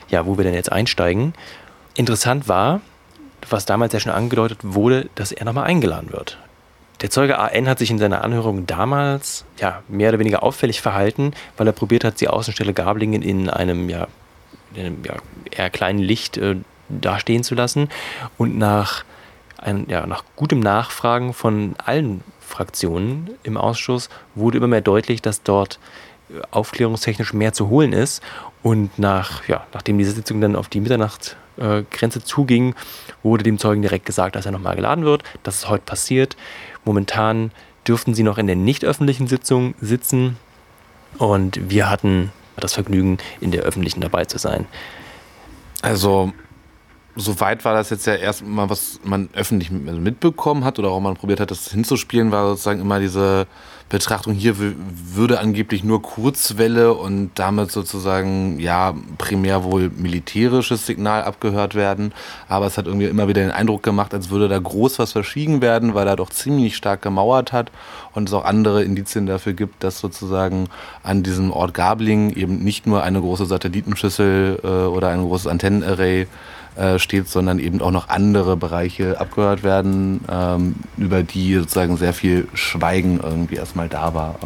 ja, 0.09 0.27
wo 0.27 0.37
wir 0.37 0.45
denn 0.45 0.55
jetzt 0.55 0.73
einsteigen. 0.73 1.35
Interessant 1.95 2.49
war, 2.49 2.81
was 3.49 3.67
damals 3.67 3.93
ja 3.93 4.01
schon 4.01 4.13
angedeutet 4.13 4.59
wurde, 4.63 5.09
dass 5.15 5.33
er 5.33 5.45
nochmal 5.45 5.65
eingeladen 5.65 6.13
wird. 6.13 6.39
Der 7.01 7.11
Zeuge 7.11 7.39
AN 7.39 7.67
hat 7.67 7.79
sich 7.79 7.91
in 7.91 7.99
seiner 7.99 8.23
Anhörung 8.23 8.67
damals 8.67 9.45
ja, 9.59 9.83
mehr 9.89 10.11
oder 10.11 10.19
weniger 10.19 10.43
auffällig 10.43 10.83
verhalten, 10.83 11.33
weil 11.57 11.67
er 11.67 11.73
probiert 11.73 12.05
hat, 12.05 12.21
die 12.21 12.29
Außenstelle 12.29 12.75
Gablingen 12.75 13.23
in 13.23 13.49
einem, 13.49 13.89
ja, 13.89 14.07
in 14.75 14.87
einem 14.87 15.05
ja, 15.05 15.15
eher 15.51 15.71
kleinen 15.71 15.99
Licht 15.99 16.37
äh, 16.37 16.57
dastehen 16.91 17.43
zu 17.43 17.55
lassen. 17.55 17.89
Und 18.37 18.59
nach, 18.59 19.05
ein, 19.61 19.87
ja, 19.89 20.07
nach 20.07 20.25
gutem 20.37 20.61
Nachfragen 20.61 21.33
von 21.33 21.75
allen 21.79 22.23
Fraktionen 22.41 23.31
im 23.43 23.57
Ausschuss 23.57 24.09
wurde 24.35 24.59
immer 24.59 24.67
mehr 24.67 24.81
deutlich, 24.81 25.23
dass 25.23 25.43
dort 25.43 25.79
äh, 26.31 26.41
aufklärungstechnisch 26.51 27.33
mehr 27.33 27.53
zu 27.53 27.69
holen 27.69 27.93
ist. 27.93 28.23
Und 28.63 28.99
nach, 28.99 29.47
ja, 29.49 29.67
nachdem 29.73 29.99
diese 29.99 30.13
Sitzung 30.13 30.41
dann 30.41 30.57
auf 30.57 30.69
die 30.69 30.81
Mitternachtgrenze 30.81 32.19
äh, 32.19 32.23
zuging, 32.23 32.75
wurde 33.23 33.45
dem 33.45 33.59
Zeugen 33.59 33.83
direkt 33.83 34.07
gesagt, 34.07 34.37
dass 34.37 34.47
er 34.47 34.53
nochmal 34.53 34.77
geladen 34.77 35.05
wird. 35.05 35.23
Das 35.43 35.57
ist 35.57 35.69
heute 35.69 35.85
passiert. 35.85 36.37
Momentan 36.85 37.53
dürften 37.87 38.15
sie 38.15 38.23
noch 38.23 38.39
in 38.39 38.47
der 38.47 38.57
nicht 38.57 38.85
öffentlichen 38.85 39.27
Sitzung 39.27 39.75
sitzen. 39.81 40.37
Und 41.19 41.71
wir 41.71 41.89
hatten 41.89 42.33
das 42.57 42.75
Vergnügen, 42.75 43.19
in 43.41 43.51
der 43.51 43.63
öffentlichen 43.63 44.01
dabei 44.01 44.25
zu 44.27 44.39
sein. 44.39 44.67
Also, 45.83 46.33
soweit 47.17 47.65
war 47.65 47.75
das 47.75 47.91
jetzt 47.91 48.07
ja 48.07 48.15
erstmal, 48.15 48.71
was 48.71 49.01
man 49.05 49.29
öffentlich 49.35 49.71
mitbekommen 49.71 50.65
hat 50.65 50.79
oder 50.79 50.91
auch 50.91 51.01
man 51.01 51.17
probiert 51.17 51.41
hat, 51.41 51.51
das 51.51 51.71
hinzuspielen, 51.71 52.33
war 52.33 52.49
sozusagen 52.49 52.81
immer 52.81 53.01
diese 53.01 53.47
Betrachtung 53.91 54.35
hier 54.35 54.55
würde 54.57 55.41
angeblich 55.41 55.83
nur 55.83 56.01
Kurzwelle 56.01 56.95
und 56.95 57.33
damit 57.35 57.73
sozusagen 57.73 58.61
ja 58.61 58.95
primär 59.19 59.65
wohl 59.65 59.91
militärisches 59.91 60.87
Signal 60.87 61.25
abgehört 61.25 61.75
werden. 61.75 62.15
Aber 62.49 62.67
es 62.67 62.79
hat 62.79 62.87
irgendwie 62.87 63.07
immer 63.07 63.27
wieder 63.27 63.43
den 63.43 63.51
Eindruck 63.51 63.83
gemacht, 63.83 64.15
als 64.15 64.31
würde 64.31 64.49
da 64.49 64.61
groß 64.61 65.01
was 65.01 65.11
verschwiegen 65.13 65.61
werden, 65.61 65.95
weil 65.95 66.07
er 66.07 66.15
doch 66.15 66.31
ziemlich 66.31 66.77
stark 66.77 67.03
gemauert 67.03 67.53
hat 67.53 67.73
und 68.15 68.29
es 68.29 68.33
auch 68.33 68.45
andere 68.45 68.85
Indizien 68.85 69.27
dafür 69.27 69.55
gibt, 69.55 69.83
dass 69.83 69.99
sozusagen 69.99 70.69
an 71.03 71.25
diesem 71.25 71.51
Ort 71.51 71.75
Gabling 71.75 72.31
eben 72.31 72.63
nicht 72.63 72.87
nur 72.87 73.03
eine 73.03 73.21
große 73.21 73.47
Satellitenschüssel 73.47 74.61
äh, 74.63 74.67
oder 74.67 75.09
ein 75.09 75.23
großes 75.23 75.49
Antennenarray 75.49 76.29
äh, 76.77 76.99
steht, 76.99 77.29
sondern 77.29 77.59
eben 77.59 77.81
auch 77.81 77.91
noch 77.91 78.09
andere 78.09 78.57
Bereiche 78.57 79.21
abgehört 79.21 79.63
werden, 79.63 80.21
ähm, 80.31 80.77
über 80.97 81.23
die 81.23 81.55
sozusagen 81.55 81.97
sehr 81.97 82.13
viel 82.13 82.49
Schweigen 82.55 83.21
irgendwie 83.23 83.57
erstmal 83.57 83.89
da 83.89 84.15
war. 84.15 84.37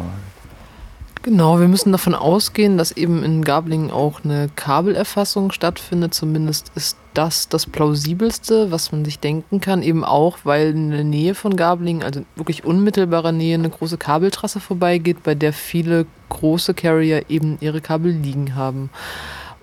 Genau, 1.25 1.59
wir 1.59 1.67
müssen 1.67 1.91
davon 1.91 2.13
ausgehen, 2.13 2.77
dass 2.77 2.91
eben 2.91 3.23
in 3.23 3.43
Gablingen 3.43 3.89
auch 3.89 4.23
eine 4.23 4.47
Kabelerfassung 4.55 5.51
stattfindet. 5.51 6.13
Zumindest 6.13 6.71
ist 6.75 6.97
das 7.15 7.49
das 7.49 7.65
plausibelste, 7.65 8.69
was 8.69 8.91
man 8.91 9.03
sich 9.03 9.17
denken 9.17 9.59
kann. 9.59 9.81
Eben 9.81 10.03
auch, 10.03 10.37
weil 10.43 10.69
in 10.69 10.91
der 10.91 11.03
Nähe 11.03 11.33
von 11.33 11.55
Gablingen, 11.55 12.03
also 12.03 12.21
wirklich 12.35 12.63
unmittelbarer 12.63 13.31
Nähe, 13.31 13.55
eine 13.55 13.71
große 13.71 13.97
Kabeltrasse 13.97 14.59
vorbeigeht, 14.59 15.23
bei 15.23 15.33
der 15.33 15.51
viele 15.51 16.05
große 16.29 16.75
Carrier 16.75 17.27
eben 17.27 17.57
ihre 17.59 17.81
Kabel 17.81 18.11
liegen 18.11 18.53
haben. 18.53 18.91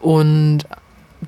Und 0.00 0.66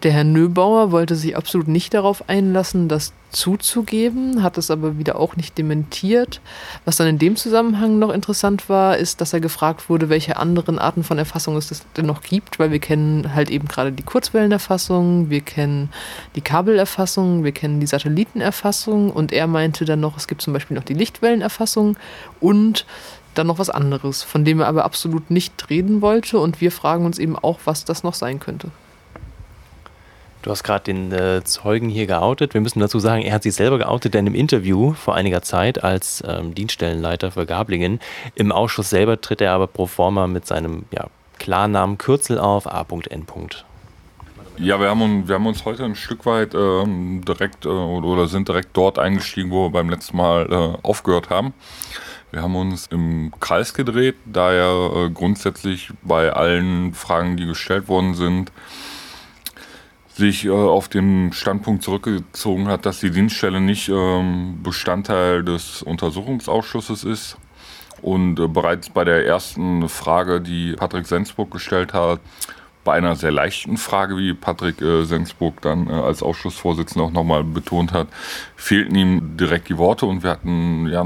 der 0.03 0.11
Herr 0.11 0.25
Nöbauer 0.25 0.91
wollte 0.91 1.15
sich 1.15 1.37
absolut 1.37 1.69
nicht 1.69 1.95
darauf 1.95 2.29
einlassen, 2.29 2.89
das 2.89 3.13
zuzugeben, 3.31 4.43
hat 4.43 4.59
es 4.59 4.71
aber 4.71 4.99
wieder 4.99 5.19
auch 5.19 5.37
nicht 5.37 5.57
dementiert. 5.57 6.41
Was 6.85 6.97
dann 6.97 7.07
in 7.07 7.19
dem 7.19 7.37
Zusammenhang 7.37 8.01
noch 8.01 8.11
interessant 8.11 8.69
war, 8.69 8.97
ist, 8.97 9.21
dass 9.21 9.33
er 9.33 9.41
gefragt 9.41 9.89
wurde, 9.89 10.09
welche 10.09 10.37
anderen 10.37 10.81
Arten 10.81 11.05
von 11.05 11.19
Erfassung 11.19 11.57
es 11.57 11.85
denn 11.97 12.07
noch 12.07 12.23
gibt, 12.23 12.59
weil 12.59 12.73
wir 12.73 12.81
kennen 12.81 13.35
halt 13.35 13.51
eben 13.51 13.69
gerade 13.69 13.93
die 13.93 14.03
Kurzwellenerfassung, 14.03 15.31
wir 15.31 15.43
kennen 15.43 15.91
die 16.35 16.41
Kabelerfassung, 16.41 17.45
wir 17.45 17.53
kennen 17.53 17.79
die 17.79 17.87
Satellitenerfassung 17.87 19.13
und 19.13 19.33
er 19.33 19.47
meinte 19.47 19.85
dann 19.85 20.01
noch, 20.01 20.17
es 20.17 20.27
gibt 20.27 20.43
zum 20.43 20.53
Beispiel 20.53 20.77
noch 20.77 20.85
die 20.85 20.95
Lichtwellenerfassung 20.95 21.97
und 22.41 22.85
dann 23.35 23.47
noch 23.47 23.59
was 23.59 23.71
anderes, 23.71 24.23
von 24.25 24.45
dem 24.45 24.61
er 24.61 24.67
aber 24.67 24.85
absolut 24.85 25.31
nicht 25.31 25.71
reden 25.71 26.03
wollte 26.03 26.39
und 26.39 26.61
wir 26.61 26.73
fragen 26.73 27.05
uns 27.05 27.19
eben 27.19 27.37
auch, 27.37 27.61
was 27.65 27.85
das 27.85 28.03
noch 28.03 28.15
sein 28.15 28.41
könnte. 28.41 28.71
Du 30.45 30.51
hast 30.51 30.63
gerade 30.63 30.85
den 30.85 31.11
äh, 31.11 31.43
Zeugen 31.43 31.89
hier 31.89 32.07
geoutet. 32.07 32.53
Wir 32.53 32.61
müssen 32.61 32.79
dazu 32.79 32.99
sagen, 32.99 33.23
er 33.23 33.33
hat 33.33 33.45
sich 33.45 33.55
selber 33.55 33.79
geoutet 33.79 34.15
in 34.15 34.27
einem 34.27 34.35
Interview 34.35 34.93
vor 34.93 35.15
einiger 35.15 35.41
Zeit 35.41 35.83
als 35.83 36.23
ähm, 36.29 36.55
Dienststellenleiter 36.55 37.31
für 37.31 37.47
Gablingen. 37.47 37.99
Im 38.35 38.53
Ausschuss 38.53 38.91
selber 38.91 39.19
tritt 39.19 39.41
er 39.41 39.53
aber 39.53 39.67
pro 39.67 39.87
forma 39.87 40.27
mit 40.27 40.47
seinem 40.47 40.85
ja, 40.91 41.07
Klarnamen 41.39 41.97
Kürzel 41.97 42.39
auf, 42.39 42.67
A.N. 42.67 43.25
Ja, 44.59 44.79
wir 44.79 44.91
haben, 44.91 45.27
wir 45.27 45.35
haben 45.35 45.47
uns 45.47 45.65
heute 45.65 45.83
ein 45.83 45.95
Stück 45.95 46.27
weit 46.27 46.53
äh, 46.53 46.85
direkt 47.27 47.65
äh, 47.65 47.69
oder 47.69 48.29
sind 48.29 48.47
direkt 48.47 48.77
dort 48.77 48.99
eingestiegen, 48.99 49.51
wo 49.51 49.69
wir 49.69 49.71
beim 49.71 49.89
letzten 49.89 50.19
Mal 50.19 50.47
äh, 50.53 50.87
aufgehört 50.87 51.31
haben. 51.31 51.55
Wir 52.33 52.43
haben 52.43 52.55
uns 52.55 52.87
im 52.89 53.33
Kreis 53.41 53.73
gedreht, 53.73 54.17
da 54.27 54.53
er 54.53 55.07
äh, 55.07 55.11
grundsätzlich 55.11 55.91
bei 56.03 56.31
allen 56.35 56.93
Fragen, 56.93 57.39
die 57.39 57.47
gestellt 57.47 57.89
worden 57.89 58.13
sind, 58.13 58.53
sich 60.15 60.45
äh, 60.45 60.51
auf 60.51 60.89
den 60.89 61.33
Standpunkt 61.33 61.83
zurückgezogen 61.83 62.69
hat, 62.69 62.87
dass 62.87 63.01
die 63.01 63.11
Dienststelle 63.11 63.61
nicht 63.61 63.89
ähm, 63.89 64.61
Bestandteil 64.63 65.43
des 65.43 65.83
Untersuchungsausschusses 65.83 67.05
ist. 67.05 67.37
Und 68.01 68.39
äh, 68.39 68.47
bereits 68.47 68.91
bei 68.91 69.05
der 69.05 69.27
ersten 69.27 69.89
Frage, 69.89 70.41
die 70.41 70.75
Patrick 70.75 71.07
Sensburg 71.07 71.51
gestellt 71.51 71.95
hat, 71.95 72.21
bei 72.85 72.93
einer 72.93 73.17
sehr 73.17 73.33
leichten 73.33 73.77
Frage, 73.77 74.17
wie 74.19 74.35
Patrick 74.35 74.81
äh, 74.83 75.05
Sensburg 75.05 75.63
dann 75.63 75.89
äh, 75.89 75.93
als 75.93 76.23
Ausschussvorsitzender 76.23 77.07
auch 77.07 77.13
nochmal 77.13 77.43
betont 77.43 77.93
hat, 77.93 78.09
fehlten 78.57 78.95
ihm 78.95 79.37
direkt 79.37 79.69
die 79.71 79.79
Worte 79.79 80.07
und 80.07 80.23
wir 80.23 80.31
hatten, 80.31 80.87
ja, 80.89 81.05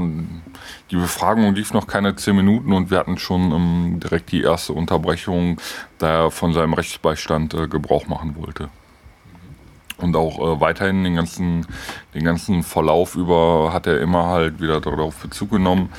die 0.91 0.97
Befragung 0.97 1.55
lief 1.55 1.73
noch 1.73 1.87
keine 1.87 2.15
zehn 2.15 2.35
Minuten 2.35 2.73
und 2.73 2.91
wir 2.91 2.99
hatten 2.99 3.17
schon 3.17 3.51
ähm, 3.51 3.99
direkt 4.01 4.31
die 4.33 4.41
erste 4.41 4.73
Unterbrechung, 4.73 5.59
da 5.97 6.25
er 6.25 6.31
von 6.31 6.53
seinem 6.53 6.73
Rechtsbeistand 6.73 7.53
äh, 7.53 7.67
Gebrauch 7.67 8.07
machen 8.07 8.35
wollte 8.35 8.69
und 10.01 10.15
auch 10.15 10.39
äh, 10.39 10.61
weiterhin 10.61 11.03
den 11.03 11.15
ganzen, 11.15 11.65
den 12.13 12.23
ganzen 12.23 12.63
Verlauf 12.63 13.15
über 13.15 13.71
hat 13.73 13.87
er 13.87 13.99
immer 14.01 14.25
halt 14.25 14.61
wieder 14.61 14.81
darauf 14.81 15.15
Bezug 15.15 15.51
genommen, 15.51 15.89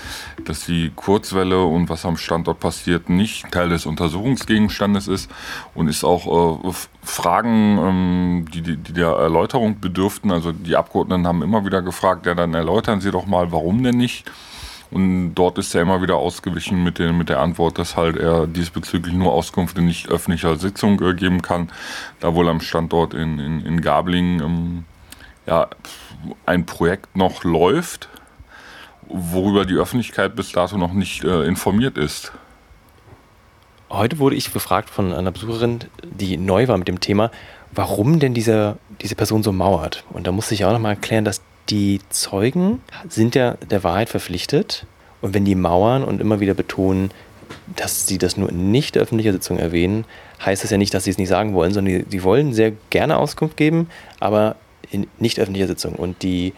dass 0.45 0.67
die 0.67 0.91
Kurzwelle 0.95 1.65
und 1.65 1.89
was 1.89 2.05
am 2.05 2.17
Standort 2.17 2.61
passiert 2.61 3.09
nicht 3.09 3.51
Teil 3.51 3.69
des 3.69 3.87
Untersuchungsgegenstandes 3.87 5.09
ist 5.09 5.31
und 5.75 5.89
ist 5.89 6.05
auch 6.05 6.63
äh, 6.65 6.73
Fragen, 7.03 7.79
ähm, 7.79 8.45
die, 8.53 8.63
die, 8.63 8.77
die 8.77 8.93
der 8.93 9.09
Erläuterung 9.09 9.81
bedürften. 9.81 10.31
Also 10.31 10.53
die 10.53 10.77
Abgeordneten 10.77 11.27
haben 11.27 11.43
immer 11.43 11.65
wieder 11.65 11.83
gefragt, 11.83 12.27
ja 12.27 12.35
dann 12.35 12.55
erläutern 12.55 13.01
Sie 13.01 13.11
doch 13.11 13.27
mal, 13.27 13.53
warum 13.53 13.83
denn 13.83 13.97
nicht? 13.97 14.31
Und 14.91 15.35
dort 15.35 15.59
ist 15.59 15.75
er 15.75 15.83
immer 15.83 16.03
wieder 16.03 16.17
ausgewichen 16.17 16.83
mit, 16.83 16.99
den, 16.99 17.17
mit 17.17 17.29
der 17.29 17.41
Antwort, 17.41 17.79
dass 17.79 17.97
halt 17.97 18.17
er 18.17 18.47
diesbezüglich 18.47 19.15
nur 19.15 19.33
Auskunft 19.33 19.79
in 19.79 19.87
nicht 19.87 20.09
öffentlicher 20.09 20.57
Sitzung 20.57 21.01
äh, 21.01 21.15
geben 21.15 21.43
kann, 21.43 21.71
da 22.19 22.35
wohl 22.35 22.49
am 22.49 22.61
Standort 22.61 23.15
in, 23.15 23.39
in, 23.39 23.65
in 23.65 23.81
Gablingen 23.81 24.41
ähm, 24.41 24.85
ja, 25.47 25.69
ein 26.47 26.67
Projekt 26.67 27.17
noch 27.17 27.45
läuft, 27.45 28.09
worüber 29.09 29.65
die 29.65 29.75
Öffentlichkeit 29.75 30.35
bis 30.35 30.53
dato 30.53 30.77
noch 30.77 30.93
nicht 30.93 31.25
äh, 31.25 31.45
informiert 31.45 31.97
ist. 31.97 32.33
Heute 33.91 34.19
wurde 34.19 34.37
ich 34.37 34.53
befragt 34.53 34.89
von 34.89 35.13
einer 35.13 35.33
Besucherin, 35.33 35.81
die 36.05 36.37
neu 36.37 36.69
war 36.69 36.79
mit 36.79 36.87
dem 36.87 37.01
Thema, 37.01 37.31
warum 37.73 38.21
denn 38.21 38.35
diese, 38.35 38.77
diese 39.01 39.17
Person 39.17 39.43
so 39.43 39.53
mauert. 39.53 40.05
Und 40.11 40.27
da 40.27 40.33
musste 40.33 40.55
ich 40.55 40.65
auch 40.65 40.73
nochmal 40.73 40.95
erklären, 40.95 41.25
dass 41.25 41.43
die 41.69 42.01
Zeugen 42.11 42.81
sind 43.09 43.35
ja 43.35 43.57
der 43.71 43.85
Wahrheit 43.85 44.09
verpflichtet 44.09 44.87
Und 45.21 45.35
wenn 45.35 45.45
die 45.45 45.55
mauern 45.55 46.03
und 46.03 46.21
immer 46.21 46.41
wieder 46.41 46.55
betonen, 46.55 47.11
dass 47.77 48.07
sie 48.07 48.19
das 48.19 48.37
nur 48.37 48.49
in 48.49 48.71
nicht 48.71 48.97
öffentlicher 48.97 49.33
Sitzung 49.33 49.59
erwähnen, 49.59 50.05
heißt 50.45 50.65
das 50.65 50.71
ja 50.71 50.79
nicht, 50.79 50.95
dass 50.95 51.05
sie 51.05 51.11
es 51.11 51.19
nicht 51.19 51.29
sagen 51.29 51.55
wollen, 51.55 51.73
sondern 51.73 52.09
die 52.09 52.23
wollen 52.23 52.53
sehr 52.53 52.73
gerne 52.91 53.19
Auskunft 53.19 53.57
geben, 53.57 53.89
aber 54.19 54.57
in 54.91 55.07
nicht 55.19 55.39
öffentlicher 55.39 55.67
Sitzung. 55.67 55.95
Und 55.95 56.23
die, 56.23 56.53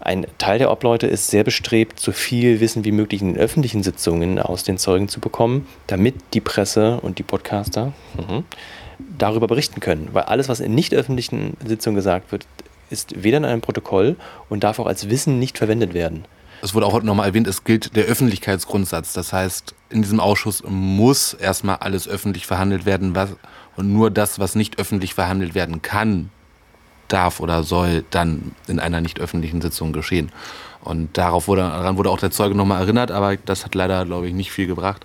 ein 0.00 0.26
Teil 0.38 0.58
der 0.58 0.70
Obleute 0.70 1.06
ist 1.06 1.28
sehr 1.28 1.44
bestrebt, 1.44 2.00
so 2.00 2.12
viel 2.12 2.60
Wissen 2.60 2.84
wie 2.84 2.92
möglich 2.92 3.22
in 3.22 3.34
den 3.34 3.40
öffentlichen 3.40 3.82
Sitzungen 3.82 4.38
aus 4.38 4.64
den 4.64 4.78
Zeugen 4.78 5.08
zu 5.08 5.20
bekommen, 5.20 5.66
damit 5.86 6.16
die 6.34 6.40
Presse 6.40 7.00
und 7.00 7.18
die 7.18 7.22
Podcaster 7.22 7.92
mhm, 8.16 8.44
darüber 9.18 9.46
berichten 9.46 9.80
können. 9.80 10.08
Weil 10.12 10.24
alles, 10.24 10.48
was 10.48 10.60
in 10.60 10.74
nicht 10.74 10.94
öffentlichen 10.94 11.56
Sitzungen 11.64 11.96
gesagt 11.96 12.32
wird, 12.32 12.46
ist 12.90 13.22
weder 13.22 13.38
in 13.38 13.44
einem 13.44 13.60
Protokoll 13.60 14.16
und 14.48 14.64
darf 14.64 14.78
auch 14.78 14.86
als 14.86 15.08
Wissen 15.08 15.38
nicht 15.38 15.58
verwendet 15.58 15.94
werden. 15.94 16.24
Es 16.62 16.74
wurde 16.74 16.86
auch 16.86 16.92
heute 16.92 17.06
nochmal 17.06 17.28
erwähnt, 17.28 17.46
es 17.46 17.64
gilt 17.64 17.96
der 17.96 18.04
Öffentlichkeitsgrundsatz. 18.04 19.12
Das 19.12 19.32
heißt, 19.32 19.74
in 19.90 20.02
diesem 20.02 20.20
Ausschuss 20.20 20.62
muss 20.66 21.34
erstmal 21.34 21.76
alles 21.76 22.08
öffentlich 22.08 22.46
verhandelt 22.46 22.86
werden 22.86 23.14
was, 23.14 23.30
und 23.76 23.92
nur 23.92 24.10
das, 24.10 24.38
was 24.38 24.54
nicht 24.54 24.78
öffentlich 24.78 25.14
verhandelt 25.14 25.54
werden 25.54 25.82
kann, 25.82 26.30
darf 27.08 27.40
oder 27.40 27.62
soll 27.62 28.04
dann 28.10 28.52
in 28.66 28.80
einer 28.80 29.00
nicht 29.00 29.20
öffentlichen 29.20 29.60
Sitzung 29.60 29.92
geschehen. 29.92 30.32
Und 30.80 31.18
darauf 31.18 31.46
wurde, 31.46 31.62
daran 31.62 31.96
wurde 31.96 32.10
auch 32.10 32.18
der 32.18 32.30
Zeuge 32.30 32.54
nochmal 32.54 32.80
erinnert, 32.80 33.10
aber 33.10 33.36
das 33.36 33.64
hat 33.64 33.74
leider, 33.74 34.04
glaube 34.04 34.28
ich, 34.28 34.34
nicht 34.34 34.50
viel 34.50 34.66
gebracht. 34.66 35.04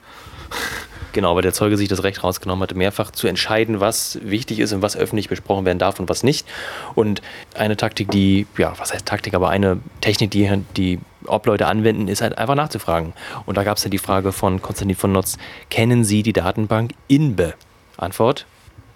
Genau, 1.13 1.35
weil 1.35 1.41
der 1.41 1.53
Zeuge 1.53 1.75
sich 1.77 1.89
das 1.89 2.03
Recht 2.03 2.23
rausgenommen 2.23 2.63
hatte, 2.63 2.75
mehrfach 2.75 3.11
zu 3.11 3.27
entscheiden, 3.27 3.79
was 3.79 4.19
wichtig 4.23 4.59
ist 4.59 4.71
und 4.71 4.81
was 4.81 4.95
öffentlich 4.95 5.27
besprochen 5.27 5.65
werden 5.65 5.79
darf 5.79 5.99
und 5.99 6.09
was 6.09 6.23
nicht. 6.23 6.47
Und 6.95 7.21
eine 7.53 7.75
Taktik, 7.75 8.11
die, 8.11 8.47
ja, 8.57 8.73
was 8.77 8.93
heißt 8.93 9.05
Taktik, 9.05 9.33
aber 9.33 9.49
eine 9.49 9.79
Technik, 9.99 10.31
die 10.31 10.49
die 10.77 10.99
Obleute 11.27 11.67
anwenden, 11.67 12.07
ist 12.07 12.21
halt 12.21 12.37
einfach 12.37 12.55
nachzufragen. 12.55 13.13
Und 13.45 13.57
da 13.57 13.63
gab 13.63 13.77
es 13.77 13.83
ja 13.83 13.89
die 13.89 13.97
Frage 13.97 14.31
von 14.31 14.61
Konstantin 14.61 14.95
von 14.95 15.11
Notz, 15.11 15.37
kennen 15.69 16.03
Sie 16.03 16.23
die 16.23 16.33
Datenbank 16.33 16.93
INBE? 17.07 17.53
Antwort, 17.97 18.45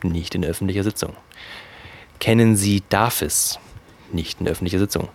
nicht 0.01 0.36
in 0.36 0.45
öffentlicher 0.45 0.84
Sitzung. 0.84 1.13
Kennen 2.19 2.56
Sie 2.56 2.82
DAFIS? 2.89 3.60
Nicht 4.12 4.39
in 4.39 4.47
öffentlicher 4.47 4.80
Sitzung. 4.80 5.10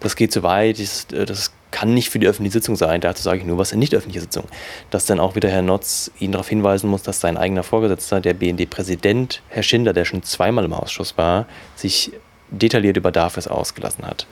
Das 0.00 0.16
geht 0.16 0.32
zu 0.32 0.42
weit, 0.42 0.78
das, 0.78 1.06
das 1.08 1.52
kann 1.74 1.92
nicht 1.92 2.08
für 2.08 2.20
die 2.20 2.28
öffentliche 2.28 2.52
Sitzung 2.52 2.76
sein. 2.76 3.00
Dazu 3.00 3.24
sage 3.24 3.38
ich 3.38 3.44
nur, 3.44 3.58
was 3.58 3.72
in 3.72 3.80
nicht 3.80 3.96
öffentlicher 3.96 4.22
Sitzung. 4.22 4.44
Dass 4.90 5.06
dann 5.06 5.18
auch 5.18 5.34
wieder 5.34 5.48
Herr 5.48 5.60
Notz 5.60 6.08
ihn 6.20 6.30
darauf 6.30 6.48
hinweisen 6.48 6.88
muss, 6.88 7.02
dass 7.02 7.18
sein 7.18 7.36
eigener 7.36 7.64
Vorgesetzter, 7.64 8.20
der 8.20 8.32
BND-Präsident, 8.32 9.42
Herr 9.48 9.64
Schinder, 9.64 9.92
der 9.92 10.04
schon 10.04 10.22
zweimal 10.22 10.64
im 10.64 10.72
Ausschuss 10.72 11.18
war, 11.18 11.46
sich 11.74 12.12
detailliert 12.48 12.96
über 12.96 13.10
DAFIS 13.10 13.48
ausgelassen 13.48 14.06
hat. 14.06 14.28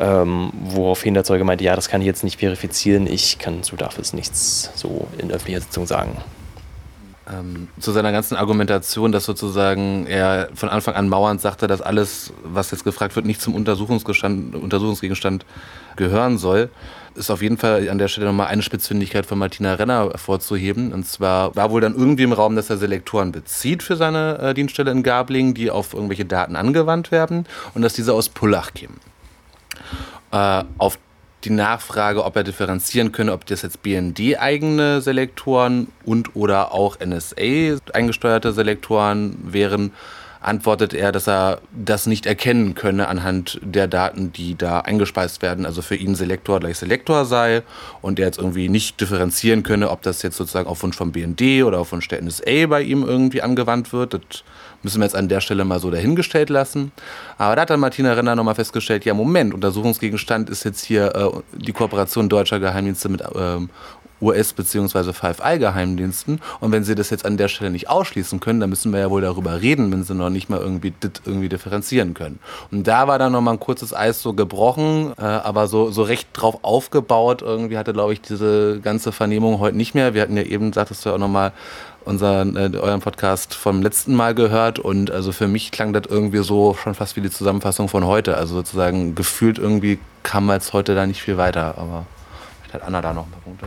Ähm, 0.00 0.50
woraufhin 0.64 1.14
der 1.14 1.22
Zeuge 1.22 1.44
meinte, 1.44 1.62
ja, 1.62 1.76
das 1.76 1.88
kann 1.88 2.00
ich 2.00 2.06
jetzt 2.08 2.24
nicht 2.24 2.40
verifizieren, 2.40 3.06
ich 3.06 3.38
kann 3.38 3.62
zu 3.62 3.76
DAFIS 3.76 4.12
nichts 4.12 4.72
so 4.74 5.06
in 5.18 5.30
öffentlicher 5.30 5.60
Sitzung 5.60 5.86
sagen. 5.86 6.16
Ähm, 7.30 7.68
zu 7.80 7.92
seiner 7.92 8.12
ganzen 8.12 8.36
Argumentation, 8.36 9.10
dass 9.10 9.24
sozusagen 9.24 10.06
er 10.06 10.50
von 10.54 10.68
Anfang 10.68 10.94
an 10.94 11.08
mauernd 11.08 11.40
sagte, 11.40 11.66
dass 11.66 11.80
alles, 11.80 12.34
was 12.42 12.70
jetzt 12.70 12.84
gefragt 12.84 13.16
wird, 13.16 13.24
nicht 13.24 13.40
zum 13.40 13.54
Untersuchungsgegenstand 13.54 15.46
gehören 15.96 16.36
soll, 16.36 16.68
ist 17.14 17.30
auf 17.30 17.40
jeden 17.40 17.56
Fall 17.56 17.88
an 17.88 17.98
der 17.98 18.08
Stelle 18.08 18.26
nochmal 18.26 18.48
eine 18.48 18.60
Spitzfindigkeit 18.60 19.24
von 19.24 19.38
Martina 19.38 19.74
Renner 19.74 20.10
hervorzuheben. 20.10 20.92
Und 20.92 21.06
zwar 21.06 21.54
war 21.56 21.70
wohl 21.70 21.80
dann 21.80 21.94
irgendwie 21.94 22.24
im 22.24 22.32
Raum, 22.32 22.56
dass 22.56 22.68
er 22.68 22.76
Selektoren 22.76 23.32
bezieht 23.32 23.82
für 23.82 23.96
seine 23.96 24.38
äh, 24.38 24.54
Dienststelle 24.54 24.90
in 24.90 25.02
Gabling, 25.02 25.54
die 25.54 25.70
auf 25.70 25.94
irgendwelche 25.94 26.26
Daten 26.26 26.56
angewandt 26.56 27.10
werden 27.10 27.46
und 27.74 27.82
dass 27.82 27.94
diese 27.94 28.12
aus 28.12 28.28
Pullach 28.28 28.74
kämen. 28.74 28.96
Äh, 30.32 30.64
auf 30.78 30.98
die 31.44 31.50
Nachfrage, 31.50 32.24
ob 32.24 32.36
er 32.36 32.44
differenzieren 32.44 33.12
könne, 33.12 33.32
ob 33.32 33.46
das 33.46 33.62
jetzt 33.62 33.82
BND-eigene 33.82 35.00
Selektoren 35.00 35.88
und 36.04 36.34
oder 36.36 36.72
auch 36.72 36.98
NSA-eingesteuerte 37.00 38.52
Selektoren 38.52 39.36
wären, 39.42 39.92
antwortet 40.44 40.92
er, 40.92 41.10
dass 41.10 41.26
er 41.26 41.60
das 41.72 42.06
nicht 42.06 42.26
erkennen 42.26 42.74
könne 42.74 43.08
anhand 43.08 43.58
der 43.62 43.88
Daten, 43.88 44.32
die 44.32 44.56
da 44.56 44.80
eingespeist 44.80 45.40
werden. 45.40 45.64
Also 45.64 45.80
für 45.80 45.96
ihn 45.96 46.14
Selektor 46.14 46.60
gleich 46.60 46.78
Selektor 46.78 47.24
sei 47.24 47.62
und 48.02 48.18
er 48.18 48.26
jetzt 48.26 48.38
irgendwie 48.38 48.68
nicht 48.68 49.00
differenzieren 49.00 49.62
könne, 49.62 49.90
ob 49.90 50.02
das 50.02 50.22
jetzt 50.22 50.36
sozusagen 50.36 50.68
auf 50.68 50.82
Wunsch 50.82 50.96
vom 50.96 51.12
BND 51.12 51.64
oder 51.64 51.80
auf 51.80 51.92
Wunsch 51.92 52.08
der 52.08 52.22
NSA 52.22 52.66
bei 52.66 52.82
ihm 52.82 53.02
irgendwie 53.02 53.40
angewandt 53.40 53.92
wird. 53.92 54.14
Das 54.14 54.44
müssen 54.84 55.00
wir 55.00 55.06
jetzt 55.06 55.16
an 55.16 55.28
der 55.28 55.40
Stelle 55.40 55.64
mal 55.64 55.80
so 55.80 55.90
dahingestellt 55.90 56.50
lassen. 56.50 56.92
Aber 57.38 57.56
da 57.56 57.62
hat 57.62 57.70
dann 57.70 57.80
Martina 57.80 58.12
Renner 58.12 58.36
nochmal 58.36 58.54
festgestellt, 58.54 59.04
ja 59.04 59.14
Moment, 59.14 59.54
Untersuchungsgegenstand 59.54 60.50
ist 60.50 60.64
jetzt 60.64 60.84
hier 60.84 61.14
äh, 61.14 61.30
die 61.56 61.72
Kooperation 61.72 62.28
deutscher 62.28 62.60
Geheimdienste 62.60 63.08
mit 63.08 63.22
ähm, 63.34 63.70
US- 64.20 64.52
bzw. 64.52 65.12
Five 65.12 65.40
Eye-Geheimdiensten. 65.40 66.40
Und 66.60 66.72
wenn 66.72 66.84
sie 66.84 66.94
das 66.94 67.10
jetzt 67.10 67.26
an 67.26 67.36
der 67.36 67.48
Stelle 67.48 67.70
nicht 67.70 67.88
ausschließen 67.88 68.40
können, 68.40 68.60
dann 68.60 68.70
müssen 68.70 68.92
wir 68.92 69.00
ja 69.00 69.10
wohl 69.10 69.20
darüber 69.20 69.60
reden, 69.60 69.92
wenn 69.92 70.04
sie 70.04 70.14
noch 70.14 70.30
nicht 70.30 70.48
mal 70.48 70.60
irgendwie 70.60 70.90
dit 70.90 71.22
irgendwie 71.24 71.48
differenzieren 71.48 72.14
können. 72.14 72.38
Und 72.70 72.86
da 72.86 73.06
war 73.06 73.18
dann 73.18 73.32
nochmal 73.32 73.54
ein 73.54 73.60
kurzes 73.60 73.94
Eis 73.94 74.22
so 74.22 74.32
gebrochen, 74.32 75.12
äh, 75.18 75.22
aber 75.22 75.66
so, 75.66 75.90
so 75.90 76.02
recht 76.02 76.28
drauf 76.32 76.58
aufgebaut. 76.62 77.42
Irgendwie 77.42 77.76
hatte, 77.76 77.92
glaube 77.92 78.12
ich, 78.12 78.20
diese 78.20 78.80
ganze 78.80 79.12
Vernehmung 79.12 79.58
heute 79.58 79.76
nicht 79.76 79.94
mehr. 79.94 80.14
Wir 80.14 80.22
hatten 80.22 80.36
ja 80.36 80.42
eben, 80.42 80.72
sagtest 80.72 81.04
du 81.04 81.10
ja 81.10 81.14
auch 81.16 81.20
nochmal, 81.20 81.52
unseren, 82.04 82.56
äh, 82.56 82.76
euren 82.76 83.00
Podcast 83.00 83.54
vom 83.54 83.82
letzten 83.82 84.14
Mal 84.14 84.34
gehört 84.34 84.78
und 84.78 85.10
also 85.10 85.32
für 85.32 85.48
mich 85.48 85.70
klang 85.70 85.92
das 85.92 86.04
irgendwie 86.08 86.42
so 86.42 86.74
schon 86.74 86.94
fast 86.94 87.16
wie 87.16 87.20
die 87.20 87.30
Zusammenfassung 87.30 87.88
von 87.88 88.04
heute. 88.04 88.36
Also 88.36 88.54
sozusagen 88.54 89.14
gefühlt 89.14 89.58
irgendwie 89.58 89.98
kam 90.22 90.50
jetzt 90.50 90.72
heute 90.72 90.94
da 90.94 91.06
nicht 91.06 91.22
viel 91.22 91.36
weiter, 91.36 91.76
aber 91.78 92.06
vielleicht 92.62 92.74
hat 92.74 92.82
Anna 92.82 93.00
da 93.00 93.12
noch 93.12 93.26
ein 93.26 93.30
paar 93.30 93.40
Punkte. 93.40 93.66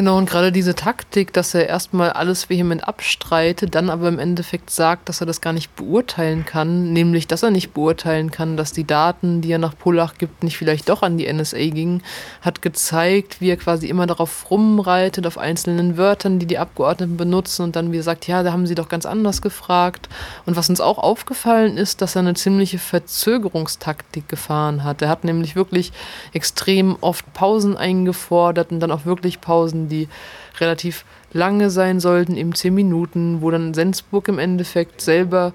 Genau, 0.00 0.16
und 0.16 0.30
gerade 0.30 0.50
diese 0.50 0.74
Taktik, 0.74 1.30
dass 1.34 1.52
er 1.52 1.68
erstmal 1.68 2.08
alles 2.08 2.48
vehement 2.48 2.88
abstreitet, 2.88 3.74
dann 3.74 3.90
aber 3.90 4.08
im 4.08 4.18
Endeffekt 4.18 4.70
sagt, 4.70 5.10
dass 5.10 5.20
er 5.20 5.26
das 5.26 5.42
gar 5.42 5.52
nicht 5.52 5.76
beurteilen 5.76 6.46
kann, 6.46 6.94
nämlich, 6.94 7.26
dass 7.26 7.42
er 7.42 7.50
nicht 7.50 7.74
beurteilen 7.74 8.30
kann, 8.30 8.56
dass 8.56 8.72
die 8.72 8.86
Daten, 8.86 9.42
die 9.42 9.52
er 9.52 9.58
nach 9.58 9.76
Polach 9.76 10.14
gibt, 10.16 10.42
nicht 10.42 10.56
vielleicht 10.56 10.88
doch 10.88 11.02
an 11.02 11.18
die 11.18 11.30
NSA 11.30 11.58
gingen, 11.58 12.02
hat 12.40 12.62
gezeigt, 12.62 13.42
wie 13.42 13.50
er 13.50 13.58
quasi 13.58 13.88
immer 13.88 14.06
darauf 14.06 14.50
rumreitet, 14.50 15.26
auf 15.26 15.36
einzelnen 15.36 15.98
Wörtern, 15.98 16.38
die 16.38 16.46
die 16.46 16.56
Abgeordneten 16.56 17.18
benutzen 17.18 17.64
und 17.64 17.76
dann 17.76 17.92
wie 17.92 17.98
er 17.98 18.02
sagt, 18.02 18.26
ja, 18.26 18.42
da 18.42 18.52
haben 18.54 18.66
sie 18.66 18.74
doch 18.74 18.88
ganz 18.88 19.04
anders 19.04 19.42
gefragt. 19.42 20.08
Und 20.46 20.56
was 20.56 20.70
uns 20.70 20.80
auch 20.80 20.96
aufgefallen 20.96 21.76
ist, 21.76 22.00
dass 22.00 22.16
er 22.16 22.20
eine 22.20 22.32
ziemliche 22.32 22.78
Verzögerungstaktik 22.78 24.30
gefahren 24.30 24.82
hat. 24.82 25.02
Er 25.02 25.10
hat 25.10 25.24
nämlich 25.24 25.56
wirklich 25.56 25.92
extrem 26.32 26.96
oft 27.02 27.30
Pausen 27.34 27.76
eingefordert 27.76 28.72
und 28.72 28.80
dann 28.80 28.92
auch 28.92 29.04
wirklich 29.04 29.42
Pausen, 29.42 29.89
die 29.90 30.08
relativ 30.58 31.04
lange 31.32 31.68
sein 31.70 32.00
sollten, 32.00 32.36
eben 32.36 32.54
zehn 32.54 32.74
Minuten, 32.74 33.42
wo 33.42 33.50
dann 33.50 33.74
Sensburg 33.74 34.28
im 34.28 34.38
Endeffekt 34.38 35.02
selber 35.02 35.52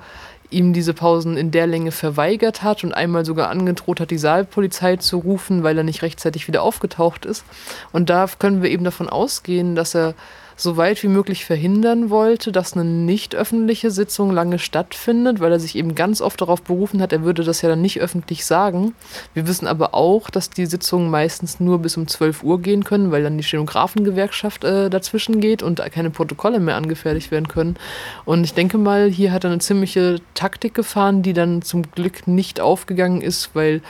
ihm 0.49 0.73
diese 0.73 0.93
Pausen 0.93 1.37
in 1.37 1.51
der 1.51 1.67
Länge 1.67 1.91
verweigert 1.91 2.63
hat 2.63 2.83
und 2.83 2.93
einmal 2.93 3.25
sogar 3.25 3.49
angedroht 3.49 3.99
hat, 3.99 4.11
die 4.11 4.17
Saalpolizei 4.17 4.97
zu 4.97 5.17
rufen, 5.17 5.63
weil 5.63 5.77
er 5.77 5.83
nicht 5.83 6.01
rechtzeitig 6.01 6.47
wieder 6.47 6.61
aufgetaucht 6.61 7.25
ist. 7.25 7.43
Und 7.91 8.09
da 8.09 8.27
können 8.39 8.61
wir 8.61 8.69
eben 8.69 8.83
davon 8.83 9.09
ausgehen, 9.09 9.75
dass 9.75 9.95
er 9.95 10.13
so 10.55 10.77
weit 10.77 11.03
wie 11.03 11.07
möglich 11.07 11.45
verhindern 11.45 12.09
wollte, 12.09 12.51
dass 12.51 12.73
eine 12.73 12.85
nicht 12.85 13.35
öffentliche 13.35 13.91
Sitzung 13.91 14.31
lange 14.31 14.57
stattfindet, 14.57 15.39
weil 15.39 15.51
er 15.51 15.59
sich 15.59 15.75
eben 15.75 15.95
ganz 15.95 16.21
oft 16.21 16.39
darauf 16.39 16.61
berufen 16.61 17.01
hat, 17.01 17.11
er 17.11 17.23
würde 17.23 17.43
das 17.43 17.61
ja 17.61 17.69
dann 17.69 17.81
nicht 17.81 17.99
öffentlich 17.99 18.45
sagen. 18.45 18.93
Wir 19.33 19.47
wissen 19.47 19.67
aber 19.67 19.93
auch, 19.93 20.29
dass 20.29 20.49
die 20.49 20.65
Sitzungen 20.65 21.09
meistens 21.09 21.59
nur 21.59 21.79
bis 21.79 21.97
um 21.97 22.07
12 22.07 22.43
Uhr 22.43 22.61
gehen 22.61 22.83
können, 22.83 23.11
weil 23.11 23.23
dann 23.23 23.37
die 23.37 23.43
Stenografengewerkschaft 23.43 24.63
äh, 24.63 24.89
dazwischen 24.89 25.41
geht 25.41 25.61
und 25.61 25.81
keine 25.91 26.09
Protokolle 26.09 26.59
mehr 26.59 26.75
angefertigt 26.75 27.31
werden 27.31 27.47
können. 27.47 27.75
Und 28.23 28.43
ich 28.43 28.53
denke 28.53 28.77
mal, 28.77 29.09
hier 29.09 29.31
hat 29.31 29.43
er 29.43 29.51
eine 29.51 29.59
ziemliche 29.59 30.21
Taktik 30.33 30.73
gefahren, 30.73 31.21
die 31.21 31.33
dann 31.33 31.61
zum 31.61 31.83
Glück 31.91 32.27
nicht 32.27 32.61
aufgegangen 32.61 33.21
ist, 33.21 33.49
weil 33.53 33.81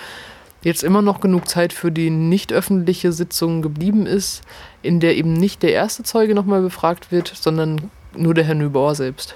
jetzt 0.66 0.84
immer 0.84 1.04
noch 1.04 1.22
genug 1.22 1.48
Zeit 1.48 1.74
für 1.74 1.92
die 1.92 2.10
nicht 2.10 2.52
öffentliche 2.52 3.12
Sitzung 3.12 3.62
geblieben 3.62 4.08
ist, 4.08 4.42
in 4.86 5.00
der 5.00 5.16
eben 5.16 5.34
nicht 5.34 5.64
der 5.64 5.74
erste 5.74 6.04
Zeuge 6.04 6.36
nochmal 6.36 6.62
befragt 6.62 7.12
wird, 7.12 7.28
sondern 7.28 7.90
nur 8.16 8.34
der 8.34 8.44
Herr 8.44 8.56
Nübauer 8.56 8.96
selbst 8.96 9.36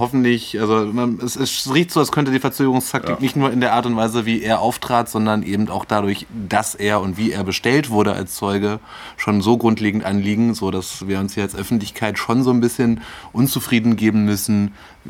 hoffentlich, 0.00 0.60
also 0.60 0.86
man, 0.92 1.20
es, 1.24 1.36
es, 1.36 1.72
riecht 1.72 1.92
so, 1.92 2.00
als 2.00 2.10
könnte 2.10 2.32
die 2.32 2.40
Verzögerungstaktik 2.40 3.16
ja. 3.16 3.20
nicht 3.20 3.36
nur 3.36 3.52
in 3.52 3.60
der 3.60 3.74
Art 3.74 3.86
und 3.86 3.96
Weise, 3.96 4.26
wie 4.26 4.42
er 4.42 4.60
auftrat, 4.60 5.08
sondern 5.08 5.44
eben 5.44 5.68
auch 5.68 5.84
dadurch, 5.84 6.26
dass 6.48 6.74
er 6.74 7.00
und 7.00 7.16
wie 7.16 7.30
er 7.30 7.44
bestellt 7.44 7.90
wurde 7.90 8.12
als 8.12 8.34
Zeuge, 8.34 8.80
schon 9.16 9.42
so 9.42 9.56
grundlegend 9.56 10.04
anliegen, 10.04 10.54
so 10.54 10.70
dass 10.70 11.06
wir 11.06 11.20
uns 11.20 11.34
hier 11.34 11.44
als 11.44 11.54
Öffentlichkeit 11.54 12.18
schon 12.18 12.42
so 12.42 12.50
ein 12.50 12.60
bisschen 12.60 13.02
unzufrieden 13.32 13.94
geben 13.94 14.24
müssen, 14.24 14.72
äh, 15.06 15.08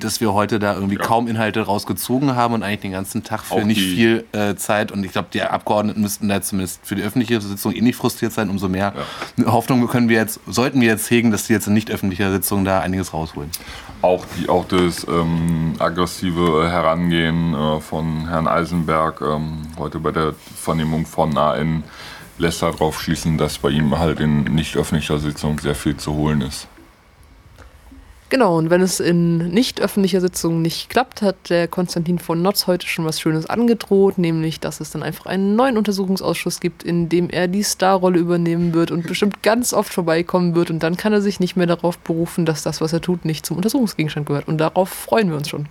dass 0.00 0.20
wir 0.20 0.34
heute 0.34 0.58
da 0.58 0.74
irgendwie 0.74 0.96
ja. 0.96 1.02
kaum 1.02 1.28
Inhalte 1.28 1.60
rausgezogen 1.60 2.34
haben 2.34 2.54
und 2.54 2.62
eigentlich 2.62 2.80
den 2.80 2.92
ganzen 2.92 3.22
Tag 3.22 3.44
für 3.44 3.54
auch 3.54 3.64
nicht 3.64 3.80
viel 3.80 4.24
äh, 4.32 4.54
Zeit 4.56 4.90
und 4.90 5.04
ich 5.04 5.12
glaube, 5.12 5.28
die 5.32 5.42
Abgeordneten 5.42 6.00
müssten 6.00 6.28
da 6.28 6.42
zumindest 6.42 6.80
für 6.82 6.94
die 6.94 7.02
öffentliche 7.02 7.40
Sitzung 7.40 7.72
eh 7.72 7.80
nicht 7.80 7.96
frustriert 7.96 8.32
sein, 8.32 8.50
umso 8.50 8.68
mehr 8.68 8.94
ja. 9.36 9.52
Hoffnung 9.52 9.86
können 9.86 10.08
wir 10.08 10.16
jetzt, 10.16 10.40
sollten 10.46 10.80
wir 10.80 10.88
jetzt 10.88 11.10
hegen, 11.10 11.30
dass 11.30 11.46
die 11.46 11.52
jetzt 11.52 11.66
in 11.66 11.74
nicht 11.74 11.90
öffentlicher 11.90 12.32
Sitzung 12.32 12.64
da 12.64 12.80
einiges 12.80 13.12
rausholen. 13.12 13.50
auch, 14.02 14.13
die, 14.36 14.48
auch 14.48 14.66
das 14.66 15.06
ähm, 15.08 15.74
aggressive 15.78 16.68
Herangehen 16.70 17.54
äh, 17.54 17.80
von 17.80 18.28
Herrn 18.28 18.46
Eisenberg 18.46 19.20
ähm, 19.20 19.62
heute 19.78 19.98
bei 19.98 20.10
der 20.10 20.34
Vernehmung 20.34 21.06
von 21.06 21.36
AN 21.36 21.84
lässt 22.38 22.62
darauf 22.62 23.00
schließen, 23.00 23.38
dass 23.38 23.58
bei 23.58 23.70
ihm 23.70 23.98
halt 23.98 24.20
in 24.20 24.44
nicht 24.44 24.76
öffentlicher 24.76 25.18
Sitzung 25.18 25.58
sehr 25.60 25.74
viel 25.74 25.96
zu 25.96 26.12
holen 26.12 26.40
ist. 26.40 26.68
Genau, 28.30 28.56
und 28.56 28.70
wenn 28.70 28.80
es 28.80 29.00
in 29.00 29.50
nicht 29.50 29.80
öffentlicher 29.80 30.20
Sitzung 30.20 30.62
nicht 30.62 30.88
klappt, 30.88 31.20
hat 31.20 31.50
der 31.50 31.68
Konstantin 31.68 32.18
von 32.18 32.40
Notz 32.40 32.66
heute 32.66 32.86
schon 32.86 33.04
was 33.04 33.20
Schönes 33.20 33.46
angedroht, 33.46 34.18
nämlich, 34.18 34.60
dass 34.60 34.80
es 34.80 34.90
dann 34.90 35.02
einfach 35.02 35.26
einen 35.26 35.56
neuen 35.56 35.76
Untersuchungsausschuss 35.76 36.60
gibt, 36.60 36.82
in 36.82 37.08
dem 37.08 37.28
er 37.28 37.48
die 37.48 37.62
Starrolle 37.62 38.18
übernehmen 38.18 38.72
wird 38.72 38.90
und 38.90 39.06
bestimmt 39.06 39.42
ganz 39.42 39.74
oft 39.74 39.92
vorbeikommen 39.92 40.54
wird. 40.54 40.70
Und 40.70 40.82
dann 40.82 40.96
kann 40.96 41.12
er 41.12 41.20
sich 41.20 41.38
nicht 41.38 41.54
mehr 41.54 41.66
darauf 41.66 41.98
berufen, 41.98 42.46
dass 42.46 42.62
das, 42.62 42.80
was 42.80 42.92
er 42.92 43.02
tut, 43.02 43.24
nicht 43.24 43.44
zum 43.44 43.58
Untersuchungsgegenstand 43.58 44.26
gehört. 44.26 44.48
Und 44.48 44.58
darauf 44.58 44.88
freuen 44.88 45.28
wir 45.28 45.36
uns 45.36 45.50
schon. 45.50 45.68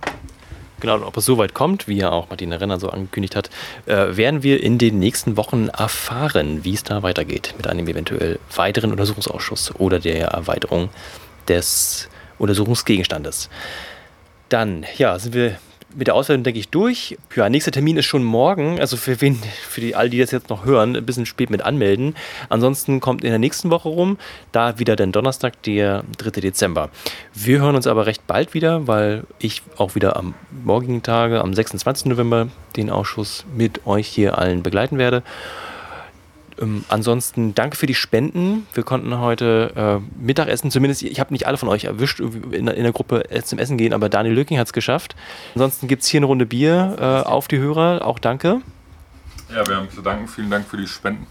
Genau, 0.80 0.94
und 0.94 1.04
ob 1.04 1.16
es 1.16 1.24
so 1.24 1.38
weit 1.38 1.54
kommt, 1.54 1.88
wie 1.88 1.96
ja 1.96 2.10
auch 2.10 2.30
Martina 2.30 2.56
Renner 2.56 2.78
so 2.78 2.88
angekündigt 2.88 3.36
hat, 3.36 3.50
äh, 3.86 4.16
werden 4.16 4.42
wir 4.42 4.62
in 4.62 4.78
den 4.78 4.98
nächsten 4.98 5.36
Wochen 5.36 5.68
erfahren, 5.68 6.64
wie 6.64 6.74
es 6.74 6.84
da 6.84 7.02
weitergeht 7.02 7.54
mit 7.56 7.66
einem 7.66 7.88
eventuell 7.88 8.38
weiteren 8.54 8.90
Untersuchungsausschuss 8.90 9.74
oder 9.78 9.98
der 9.98 10.28
Erweiterung 10.28 10.88
des 11.48 12.08
Untersuchungsgegenstandes. 12.38 13.48
Dann, 14.48 14.84
ja, 14.96 15.18
sind 15.18 15.34
wir 15.34 15.58
mit 15.96 16.06
der 16.06 16.14
Auswertung, 16.14 16.44
denke 16.44 16.58
ich, 16.58 16.68
durch. 16.68 17.16
Ja, 17.34 17.48
nächster 17.48 17.70
Termin 17.70 17.96
ist 17.96 18.06
schon 18.06 18.24
morgen. 18.24 18.80
Also 18.80 18.96
für 18.96 19.20
wen, 19.20 19.40
für 19.68 19.80
die, 19.80 19.94
all 19.94 20.10
die 20.10 20.18
das 20.18 20.30
jetzt 20.30 20.50
noch 20.50 20.64
hören, 20.64 20.96
ein 20.96 21.06
bisschen 21.06 21.26
spät 21.26 21.50
mit 21.50 21.62
anmelden. 21.62 22.16
Ansonsten 22.48 23.00
kommt 23.00 23.24
in 23.24 23.30
der 23.30 23.38
nächsten 23.38 23.70
Woche 23.70 23.88
rum, 23.88 24.18
da 24.52 24.78
wieder 24.78 24.96
den 24.96 25.12
Donnerstag, 25.12 25.62
der 25.62 26.04
3. 26.18 26.40
Dezember. 26.40 26.90
Wir 27.32 27.60
hören 27.60 27.76
uns 27.76 27.86
aber 27.86 28.06
recht 28.06 28.26
bald 28.26 28.54
wieder, 28.54 28.86
weil 28.86 29.24
ich 29.38 29.62
auch 29.76 29.94
wieder 29.94 30.16
am 30.16 30.34
morgigen 30.64 31.02
Tage, 31.02 31.40
am 31.40 31.54
26. 31.54 32.06
November, 32.06 32.48
den 32.76 32.90
Ausschuss 32.90 33.44
mit 33.56 33.86
euch 33.86 34.08
hier 34.08 34.38
allen 34.38 34.62
begleiten 34.62 34.98
werde. 34.98 35.22
Ähm, 36.60 36.84
ansonsten 36.88 37.54
danke 37.54 37.76
für 37.76 37.86
die 37.86 37.94
Spenden. 37.94 38.66
Wir 38.72 38.84
konnten 38.84 39.18
heute 39.18 40.00
äh, 40.02 40.22
Mittagessen, 40.22 40.70
zumindest, 40.70 41.02
ich 41.02 41.20
habe 41.20 41.32
nicht 41.32 41.46
alle 41.46 41.56
von 41.56 41.68
euch 41.68 41.84
erwischt, 41.84 42.20
in, 42.20 42.68
in 42.68 42.82
der 42.82 42.92
Gruppe 42.92 43.24
zum 43.44 43.58
Essen 43.58 43.76
gehen, 43.76 43.92
aber 43.92 44.08
Daniel 44.08 44.34
Lücking 44.34 44.58
hat 44.58 44.66
es 44.66 44.72
geschafft. 44.72 45.16
Ansonsten 45.54 45.88
gibt 45.88 46.02
es 46.02 46.08
hier 46.08 46.18
eine 46.18 46.26
Runde 46.26 46.46
Bier 46.46 46.96
äh, 46.98 47.28
auf 47.28 47.48
die 47.48 47.58
Hörer. 47.58 48.06
Auch 48.06 48.18
danke. 48.18 48.60
Ja, 49.52 49.66
wir 49.66 49.76
haben 49.76 49.90
zu 49.90 50.02
danken. 50.02 50.28
Vielen 50.28 50.50
Dank 50.50 50.66
für 50.66 50.76
die 50.76 50.86
Spenden. 50.86 51.26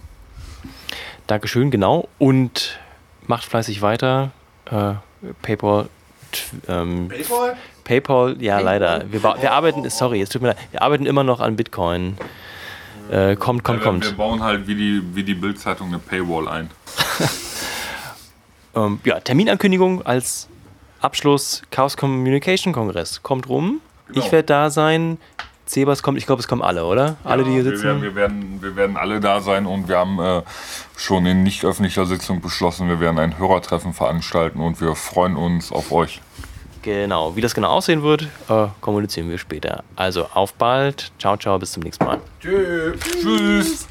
Dankeschön, 1.27 1.71
genau. 1.71 2.09
Und 2.19 2.79
macht 3.27 3.45
fleißig 3.45 3.81
weiter. 3.81 4.31
Äh, 4.65 4.93
PayPal. 5.41 5.87
Ähm, 6.67 7.07
PayPal? 7.09 7.55
PayPal, 7.83 8.35
ja, 8.41 8.55
PayPal? 8.55 8.63
leider. 8.63 9.11
Wir, 9.11 9.23
wir 9.23 9.51
arbeiten, 9.51 9.89
sorry, 9.89 10.21
es 10.21 10.29
tut 10.29 10.41
mir 10.41 10.49
leid, 10.49 10.57
wir 10.71 10.81
arbeiten 10.81 11.05
immer 11.05 11.23
noch 11.23 11.39
an 11.39 11.55
Bitcoin. 11.55 12.17
Äh, 13.11 13.35
kommt, 13.35 13.63
kommt, 13.63 13.79
ja, 13.79 13.85
kommt. 13.85 14.05
Wir 14.05 14.13
bauen 14.13 14.41
halt 14.41 14.67
wie 14.67 14.75
die, 14.75 15.01
wie 15.13 15.23
die 15.23 15.35
Bildzeitung 15.35 15.89
eine 15.89 15.99
Paywall 15.99 16.47
ein. 16.47 16.69
ähm, 18.75 18.99
ja, 19.03 19.19
Terminankündigung 19.19 20.05
als 20.05 20.47
Abschluss 21.01 21.63
Chaos 21.69 21.97
Communication 21.97 22.73
Kongress. 22.73 23.21
Kommt 23.21 23.49
rum. 23.49 23.81
Genau. 24.07 24.19
Ich 24.19 24.31
werde 24.31 24.45
da 24.45 24.69
sein. 24.69 25.17
Sebas 25.65 26.03
kommt, 26.03 26.17
ich 26.17 26.25
glaube, 26.25 26.41
es 26.41 26.47
kommen 26.47 26.61
alle, 26.61 26.85
oder? 26.85 27.17
Ja, 27.23 27.29
alle, 27.29 27.43
die 27.43 27.51
hier 27.51 27.63
sitzen? 27.63 27.83
Wir 27.83 27.93
werden, 27.93 28.01
wir 28.03 28.15
werden, 28.15 28.61
wir 28.61 28.75
werden 28.75 28.97
alle 28.97 29.19
da 29.19 29.39
sein 29.41 29.65
und 29.65 29.87
wir 29.87 29.97
haben 29.97 30.19
äh, 30.19 30.41
schon 30.97 31.25
in 31.25 31.43
nicht 31.43 31.63
öffentlicher 31.63 32.05
Sitzung 32.05 32.41
beschlossen, 32.41 32.89
wir 32.89 32.99
werden 32.99 33.17
ein 33.17 33.37
Hörertreffen 33.37 33.93
veranstalten 33.93 34.59
und 34.59 34.81
wir 34.81 34.95
freuen 34.95 35.37
uns 35.37 35.71
auf 35.71 35.91
euch. 35.91 36.21
Genau, 36.83 37.35
wie 37.35 37.41
das 37.41 37.55
genau 37.55 37.69
aussehen 37.69 38.03
wird, 38.03 38.27
äh, 38.49 38.67
kommunizieren 38.81 39.29
wir 39.29 39.37
später. 39.37 39.83
Also 39.95 40.25
auf 40.33 40.53
bald. 40.53 41.11
Ciao, 41.17 41.37
ciao, 41.37 41.57
bis 41.57 41.71
zum 41.71 41.83
nächsten 41.83 42.03
Mal. 42.05 42.19
Tschüss. 42.41 42.99
Tschüss. 43.21 43.87